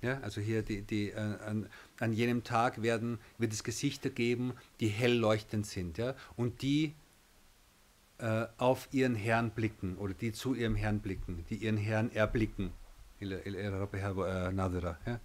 Ja, 0.02 0.20
also 0.22 0.42
hier 0.42 0.64
die, 0.64 0.82
die, 0.82 1.12
äh, 1.12 1.20
an, 1.20 1.70
an 2.00 2.12
jenem 2.12 2.44
Tag 2.44 2.82
werden, 2.82 3.20
wird 3.38 3.54
es 3.54 3.64
Gesichter 3.64 4.10
geben, 4.10 4.54
die 4.80 4.88
hell 4.88 5.14
leuchtend 5.14 5.68
sind 5.68 6.00
ja, 6.00 6.16
und 6.36 6.64
die 6.64 6.96
äh, 8.18 8.48
auf 8.58 8.88
ihren 8.92 9.14
Herrn 9.14 9.52
blicken 9.52 9.98
oder 9.98 10.16
die 10.16 10.32
zu 10.32 10.56
ihrem 10.56 10.76
Herrn 10.76 11.02
blicken, 11.02 11.46
die 11.52 11.58
ihren 11.58 11.78
Herrn 11.78 12.12
erblicken. 12.12 12.72
Ila 13.20 13.38
Rabbiha 13.78 14.48
äh, 14.48 14.52
Nadira. 14.52 14.98
Ja. 15.06 15.20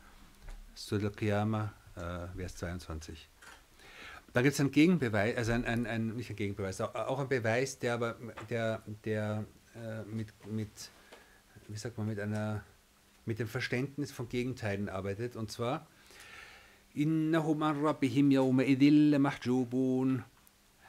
Surah 0.74 1.08
Qiyamah, 1.08 1.72
äh, 1.96 2.36
Vers 2.36 2.56
22. 2.56 3.30
Da 4.34 4.42
gibt 4.42 4.52
es 4.52 4.60
einen 4.60 4.70
Gegenbeweis, 4.72 5.38
also 5.38 5.52
ein, 5.52 5.64
ein, 5.64 5.86
ein, 5.86 6.08
nicht 6.08 6.28
ein 6.28 6.36
Gegenbeweis, 6.36 6.82
auch 6.82 7.18
ein 7.18 7.28
Beweis, 7.28 7.78
der 7.78 7.94
aber 7.94 8.16
der, 8.50 8.82
der 9.06 9.46
äh, 9.74 10.02
mit, 10.02 10.28
mit 10.46 10.68
wie 11.68 11.76
sagt 11.76 11.98
man, 11.98 12.06
mit 12.06 12.20
einer 12.20 12.64
mit 13.26 13.40
dem 13.40 13.48
Verständnis 13.48 14.12
von 14.12 14.28
Gegenteilen 14.28 14.88
arbeitet. 14.88 15.36
Und 15.36 15.50
zwar. 15.50 15.86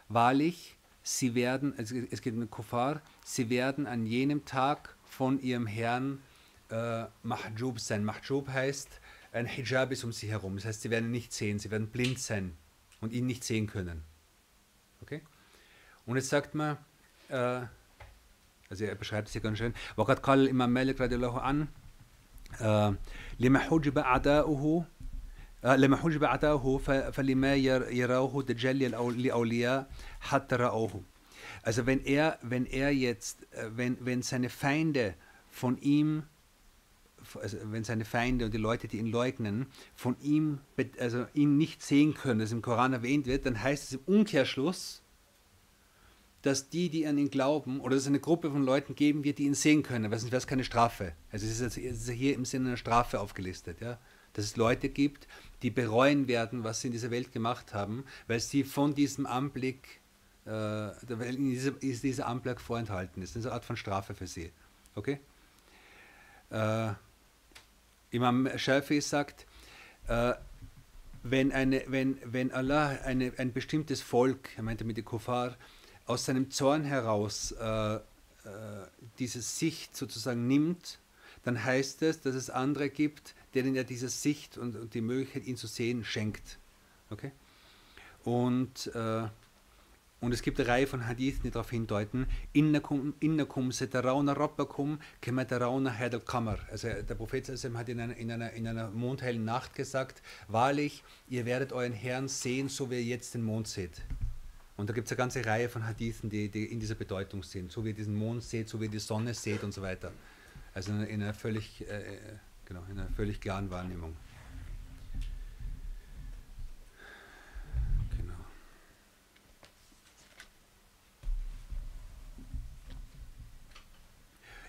Wahrlich, 0.08 0.78
sie 1.04 1.36
werden, 1.36 1.74
also 1.78 1.96
es 2.12 2.22
geht 2.22 2.34
um 2.34 2.40
den 2.40 2.50
Kuffar, 2.50 3.02
sie 3.26 3.50
werden 3.50 3.88
an 3.88 4.06
jenem 4.06 4.46
Tag 4.46 4.96
von 5.04 5.42
ihrem 5.42 5.68
Herrn 5.68 6.22
äh, 6.70 7.06
Mahjub 7.24 7.80
sein. 7.80 8.06
Mahjub 8.06 8.48
heißt, 8.48 9.02
ein 9.34 9.46
Hijab 9.46 9.92
ist 9.92 10.04
um 10.06 10.13
sie 10.13 10.30
herum. 10.30 10.56
Das 10.56 10.66
heißt, 10.66 10.82
sie 10.82 10.90
werden 10.90 11.12
nicht 11.12 11.34
sehen, 11.34 11.60
sie 11.60 11.72
werden 11.72 11.88
blind 11.88 12.20
sein 12.20 12.56
und 13.02 13.12
ihn 13.12 13.26
nicht 13.26 13.44
sehen 13.44 13.68
können. 13.68 14.04
Okay? 15.02 15.22
Und 16.06 16.16
jetzt 16.16 16.30
sagt 16.30 16.56
man, 16.56 16.78
äh, 17.28 17.62
also 18.71 18.85
er 18.85 18.95
beschreibt 18.95 19.29
es 19.29 19.33
hier 19.33 19.43
ganz 19.43 19.59
schön, 19.59 19.73
وقد 19.97 20.19
قال 20.19 20.41
الإمام 20.41 20.71
مالك 20.71 21.01
رضي 21.01 21.15
الله 21.15 21.41
عنه 21.41 21.67
لما 23.41 23.59
حجب 23.59 23.99
أعداؤه 23.99 24.85
لما 25.65 25.97
حجب 25.97 26.25
أعداؤه 26.25 26.79
فلما 27.11 27.55
يراه 27.57 28.43
تجلي 28.43 28.88
لأولياء 28.88 29.91
حتى 30.21 30.57
رأوه 30.57 31.03
also 31.62 31.87
wenn 31.87 32.05
er, 32.05 32.38
wenn 32.43 32.67
er 32.67 32.91
jetzt, 32.91 33.43
äh, 33.53 33.71
wenn, 33.77 33.97
wenn 34.05 34.23
seine 34.23 34.49
Feinde 34.49 35.15
von 35.51 35.79
ihm, 35.79 36.25
also 37.41 37.59
wenn 37.65 37.85
seine 37.85 38.05
Feinde 38.05 38.47
und 38.47 38.55
die 38.55 38.59
Leute, 38.59 38.88
die 38.88 38.99
ihn 38.99 39.07
leugnen, 39.07 39.67
von 39.95 40.17
ihm, 40.21 40.59
also 40.99 41.27
ihn 41.35 41.57
nicht 41.57 41.83
sehen 41.83 42.15
können, 42.15 42.41
das 42.41 42.53
im 42.53 42.62
Koran 42.62 42.93
erwähnt 42.93 43.27
wird, 43.27 43.47
dann 43.47 43.62
heißt 43.62 43.85
es 43.85 43.93
im 43.93 44.01
Umkehrschluss, 44.07 45.03
dass 46.48 46.70
die, 46.70 46.90
die 46.90 47.06
an 47.06 47.18
ihn 47.18 47.30
glauben, 47.30 47.82
oder 47.82 47.96
dass 47.96 48.04
es 48.04 48.08
eine 48.08 48.20
Gruppe 48.20 48.50
von 48.50 48.64
Leuten 48.64 48.96
geben 48.96 49.24
wird, 49.24 49.38
die 49.38 49.44
ihn 49.44 49.54
sehen 49.54 49.84
können, 49.84 50.10
wäre 50.10 50.38
es 50.38 50.48
keine 50.48 50.64
Strafe. 50.64 51.14
Also 51.32 51.46
es 51.46 51.60
ist, 51.60 51.78
jetzt, 51.78 52.10
hier 52.10 52.34
im 52.36 52.46
Sinne 52.46 52.70
einer 52.70 52.78
Strafe 52.78 53.20
aufgelistet, 53.20 53.82
ja. 53.82 54.00
Dass 54.34 54.46
es 54.46 54.56
Leute 54.56 54.90
gibt, 54.90 55.28
die 55.62 55.72
bereuen 55.72 56.28
werden, 56.28 56.64
was 56.64 56.82
sie 56.82 56.88
in 56.88 56.94
dieser 56.94 57.12
Welt 57.12 57.32
gemacht 57.32 57.74
haben, 57.74 58.06
weil 58.28 58.40
sie 58.40 58.64
von 58.64 58.94
diesem 58.94 59.26
Anblick 59.26 60.00
äh, 60.46 60.50
weil 60.50 61.36
dieser, 61.36 61.74
ist 61.82 62.04
dieser 62.04 62.28
Anblick 62.28 62.62
vorenthalten 62.62 63.22
ist. 63.22 63.36
Das 63.36 63.42
ist 63.42 63.46
eine 63.48 63.56
Art 63.56 63.66
von 63.66 63.76
Strafe 63.76 64.14
für 64.14 64.28
sie. 64.28 64.52
Okay? 64.96 65.20
Äh, 66.50 66.94
Imam 68.12 68.48
Shafi 68.58 69.02
sagt, 69.02 69.46
äh, 70.08 70.34
wenn, 71.24 71.52
eine, 71.52 71.84
wenn, 71.88 72.18
wenn 72.24 72.52
Allah 72.52 73.00
eine, 73.04 73.34
ein 73.38 73.52
bestimmtes 73.52 74.02
Volk, 74.02 74.50
er 74.56 74.64
meinte 74.64 74.86
mit 74.86 74.96
dem 74.96 75.04
Kuffar, 75.04 75.58
aus 76.08 76.26
seinem 76.26 76.50
Zorn 76.50 76.84
heraus 76.84 77.52
äh, 77.52 77.96
äh, 77.96 78.00
diese 79.20 79.41
Sicht 79.41 79.96
sozusagen 79.96 80.48
nimmt, 80.48 81.00
dann 81.43 81.63
heißt 81.63 82.02
es, 82.02 82.22
dass 82.22 82.34
es 82.36 82.50
andere 82.50 82.89
gibt, 82.89 83.36
denen 83.54 83.76
er 83.76 83.84
diese 83.84 84.10
Sicht 84.10 84.58
und, 84.58 84.76
und 84.76 84.93
die 84.93 85.02
Möglichkeit, 85.02 85.46
ihn 85.46 85.58
zu 85.58 85.67
sehen, 85.67 86.04
schenkt. 86.04 86.58
Okay? 87.10 87.32
Und, 88.24 88.88
äh, 88.96 89.24
und 90.20 90.34
es 90.34 90.41
gibt 90.41 90.60
eine 90.60 90.70
Reihe 90.70 90.88
von 90.88 91.08
Hadithen, 91.08 91.43
die 91.43 91.52
darauf 91.52 91.70
hindeuten, 91.70 92.26
innakum, 92.54 93.13
innakum 93.20 93.72
setarauna 93.72 94.34
rabbakum 94.34 95.00
kematarauna 95.22 95.91
herdal 95.91 96.22
kamar. 96.22 96.60
Also 96.72 96.88
der 96.88 97.15
Prophet 97.15 97.48
hat 97.50 97.89
in 97.89 98.00
einer, 98.00 98.15
in, 98.15 98.32
einer, 98.32 98.52
in 98.52 98.67
einer 98.67 98.89
mondhellen 98.89 99.46
Nacht 99.46 99.76
gesagt, 99.76 100.22
wahrlich, 100.48 101.04
ihr 101.30 101.46
werdet 101.46 101.72
euren 101.74 101.93
Herrn 101.93 102.28
sehen, 102.28 102.70
so 102.70 102.89
wie 102.89 102.96
ihr 102.96 103.04
jetzt 103.04 103.34
den 103.34 103.43
Mond 103.43 103.67
seht. 103.67 104.02
Und 104.78 104.88
da 104.88 104.94
gibt 104.94 105.08
es 105.08 105.12
eine 105.12 105.18
ganze 105.18 105.44
Reihe 105.44 105.70
von 105.70 105.88
Hadithen, 105.88 106.30
die, 106.30 106.50
die, 106.50 106.66
in 106.66 106.80
dieser 106.80 106.94
Bedeutung 106.94 107.42
sind. 107.42 107.72
So 107.72 107.84
wie 107.84 107.90
ihr 107.90 107.96
diesen 107.96 108.16
Mond 108.16 108.44
seht, 108.44 108.70
so 108.70 108.80
wie 108.80 108.86
ihr 108.86 108.92
die 108.92 109.00
Sonne 109.00 109.34
seht 109.34 109.63
und 109.63 109.74
so 109.74 109.82
weiter. 109.82 110.13
Also 110.76 110.92
in, 110.92 111.04
in 111.06 111.24
einer, 111.24 111.34
völlig, 111.34 111.82
äh, 111.90 112.16
äh 112.16 112.20
genau, 112.63 112.84
in 112.92 113.00
einer 113.00 113.10
völlig 113.10 113.42
klaren 113.42 113.72
Wahrnehmung. 113.72 114.16
Genau. 118.16 118.36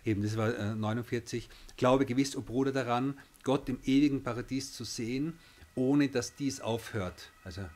Eben, 0.07 0.23
das 0.23 0.39
war 0.39 0.57
äh, 0.57 0.75
49. 0.75 1.51
Glaube 1.77 2.07
gewiss, 2.07 2.35
o 2.35 2.41
Bruder, 2.41 2.73
daran, 2.73 3.19
Gott 3.43 3.69
im 3.69 3.79
ewigen 3.85 4.23
Paradies 4.23 4.73
zu 4.73 4.85
sehen, 4.85 5.39
ohne 5.75 6.09
dass 6.09 6.35
dies 6.35 6.63
aufhört. 6.63 7.31
Also 7.45 7.69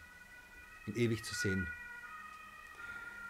ewig 0.97 1.25
zu 1.25 1.35
sehen 1.35 1.69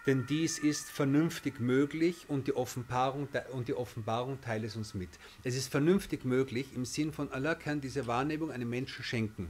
denn 0.05 0.25
dies 0.25 0.59
ist 0.59 0.89
vernünftig 0.91 1.59
möglich 1.59 2.25
und 2.27 2.47
die 2.47 2.55
Offenbarung, 2.55 3.29
und 3.51 3.67
die 3.67 3.73
Offenbarung 3.73 4.41
teilt 4.41 4.65
es 4.65 4.75
uns 4.75 4.93
mit. 4.93 5.09
Es 5.43 5.55
ist 5.55 5.69
vernünftig 5.69 6.25
möglich 6.25 6.73
im 6.75 6.85
Sinn 6.85 7.13
von 7.13 7.31
Allah 7.31 7.55
kann 7.55 7.79
diese 7.79 8.05
Wahrnehmung 8.05 8.51
einem 8.51 8.69
Menschen 8.69 9.03
schenken. 9.03 9.49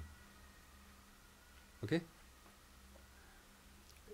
Okay? 1.81 2.01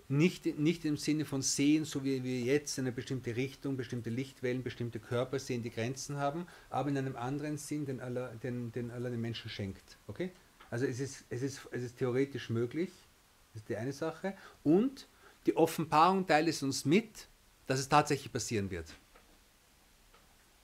Nicht, 0.08 0.58
nicht 0.58 0.84
im 0.84 0.96
Sinne 0.96 1.24
von 1.24 1.40
sehen, 1.40 1.84
so 1.84 2.02
wie 2.02 2.24
wir 2.24 2.40
jetzt 2.40 2.78
eine 2.80 2.90
bestimmte 2.90 3.36
Richtung, 3.36 3.76
bestimmte 3.76 4.10
Lichtwellen, 4.10 4.64
bestimmte 4.64 4.98
Körper 4.98 5.38
sehen, 5.38 5.62
die 5.62 5.70
Grenzen 5.70 6.16
haben, 6.16 6.46
aber 6.68 6.88
in 6.88 6.98
einem 6.98 7.14
anderen 7.14 7.58
Sinn, 7.58 7.86
den 7.86 8.00
Allah 8.00 8.34
den, 8.42 8.72
den, 8.72 8.90
Allah 8.90 9.10
den 9.10 9.20
Menschen 9.20 9.50
schenkt. 9.50 9.98
Okay? 10.08 10.32
Also 10.68 10.86
es 10.86 10.98
ist, 10.98 11.24
es, 11.28 11.42
ist, 11.42 11.60
es 11.70 11.82
ist 11.82 11.98
theoretisch 11.98 12.50
möglich, 12.50 12.90
das 13.52 13.62
ist 13.62 13.68
die 13.68 13.76
eine 13.76 13.92
Sache. 13.92 14.34
Und 14.64 15.06
die 15.46 15.56
Offenbarung 15.56 16.26
teilt 16.26 16.48
es 16.48 16.62
uns 16.62 16.84
mit, 16.84 17.28
dass 17.66 17.80
es 17.80 17.88
tatsächlich 17.88 18.32
passieren 18.32 18.70
wird. 18.70 18.86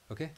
Okay? 0.09 0.29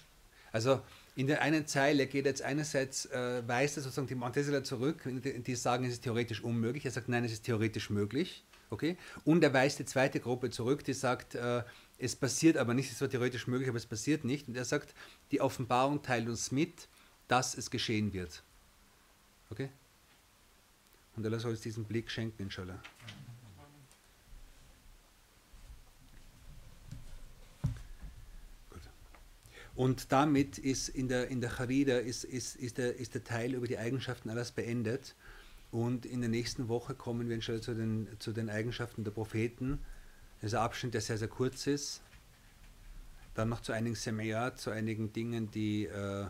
Also 0.52 0.82
in 1.16 1.28
der 1.28 1.42
einen 1.42 1.68
Zeile 1.68 2.08
geht 2.08 2.26
jetzt 2.26 2.42
einerseits, 2.42 3.06
äh, 3.08 3.44
weist 3.48 3.78
er 3.78 3.84
sozusagen 3.84 4.08
die 4.08 4.16
Montesela 4.16 4.64
zurück, 4.64 5.02
die, 5.06 5.56
sagen, 5.56 5.84
es 5.84 5.94
ist 5.94 6.04
theoretisch 6.04 6.42
unmöglich. 6.44 6.86
Er 6.86 6.92
sagt, 6.92 7.10
nein, 7.10 7.26
es 7.26 7.34
ist 7.34 7.44
theoretisch 7.44 7.90
möglich. 7.90 8.46
Okay? 8.70 8.98
Und 9.26 9.44
er 9.44 9.54
weist 9.54 9.80
die 9.80 9.86
zweite 9.86 10.20
Gruppe 10.20 10.50
zurück, 10.50 10.84
die 10.84 10.94
sagt, 10.94 11.36
äh, 11.36 11.64
es 11.98 12.16
passiert 12.16 12.56
aber 12.56 12.74
nicht, 12.74 12.92
es 12.92 13.02
war 13.02 13.10
theoretisch 13.10 13.48
möglich, 13.48 13.68
aber 13.68 13.78
es 13.78 13.86
passiert 13.86 14.24
nicht. 14.24 14.48
Und 14.48 14.56
er 14.56 14.66
sagt, 14.66 14.94
die 15.32 15.42
Offenbarung 15.42 16.02
teilt 16.02 16.30
uns 16.30 16.52
mit, 16.52 16.88
dass 17.28 17.58
es 17.58 17.70
geschehen 17.70 18.14
wird. 18.14 18.44
Okay? 19.50 19.70
Und 21.16 21.26
Allah 21.26 21.40
soll 21.40 21.52
uns 21.52 21.62
diesen 21.62 21.84
Blick 21.84 22.10
schenken, 22.10 22.44
inshallah. 22.44 22.80
Und 29.80 30.12
damit 30.12 30.58
ist 30.58 30.90
in 30.90 31.08
der, 31.08 31.30
in 31.30 31.40
der 31.40 31.50
Charida 31.50 32.00
ist, 32.00 32.26
ist, 32.26 32.58
ist, 32.58 32.78
der, 32.78 32.98
ist 32.98 33.14
der 33.14 33.24
Teil 33.24 33.54
über 33.54 33.66
die 33.66 33.78
Eigenschaften 33.78 34.30
alles 34.30 34.52
beendet. 34.52 35.16
Und 35.72 36.06
in 36.06 36.20
der 36.20 36.30
nächsten 36.30 36.68
Woche 36.68 36.96
kommen 36.96 37.30
wir 37.30 37.40
zu 37.40 37.74
den, 37.74 38.10
zu 38.20 38.34
den 38.34 38.50
Eigenschaften 38.50 39.06
der 39.06 39.12
Propheten. 39.12 39.80
Das 40.42 40.52
ist 40.52 40.56
ein 40.56 40.66
Abschnitt, 40.66 40.96
der 40.96 41.00
sehr, 41.00 41.18
sehr 41.18 41.30
kurz 41.30 41.66
ist. 41.66 42.02
Dann 43.36 43.48
noch 43.48 43.62
zu 43.62 43.72
einigen 43.72 43.96
Semeyat, 43.96 44.60
zu 44.60 44.70
einigen 44.70 45.14
Dingen, 45.14 45.50
die, 45.50 45.86
äh, 45.86 46.26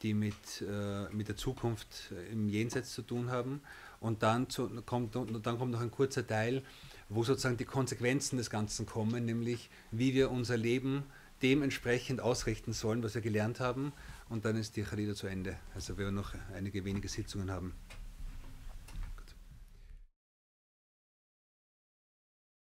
die 0.00 0.14
mit, 0.14 0.34
äh, 0.62 1.12
mit 1.12 1.28
der 1.28 1.36
Zukunft 1.36 2.10
im 2.32 2.48
Jenseits 2.48 2.94
zu 2.94 3.02
tun 3.02 3.30
haben. 3.30 3.60
Und 4.00 4.22
dann, 4.22 4.48
zu, 4.48 4.70
kommt, 4.86 5.14
dann 5.14 5.58
kommt 5.58 5.72
noch 5.72 5.82
ein 5.82 5.90
kurzer 5.90 6.26
Teil, 6.26 6.62
wo 7.10 7.22
sozusagen 7.22 7.58
die 7.58 7.66
Konsequenzen 7.66 8.38
des 8.38 8.48
Ganzen 8.48 8.86
kommen, 8.86 9.26
nämlich 9.26 9.68
wie 9.90 10.14
wir 10.14 10.30
unser 10.30 10.56
Leben 10.56 11.04
dementsprechend 11.42 12.20
ausrichten 12.20 12.72
sollen, 12.72 13.02
was 13.02 13.14
wir 13.14 13.22
gelernt 13.22 13.60
haben. 13.60 13.92
Und 14.28 14.44
dann 14.44 14.56
ist 14.56 14.76
die 14.76 14.84
Charida 14.84 15.14
zu 15.14 15.26
Ende. 15.26 15.56
Also 15.74 15.98
wir 15.98 16.10
noch 16.10 16.34
einige 16.54 16.84
wenige 16.84 17.08
Sitzungen 17.08 17.50
haben. 17.50 17.74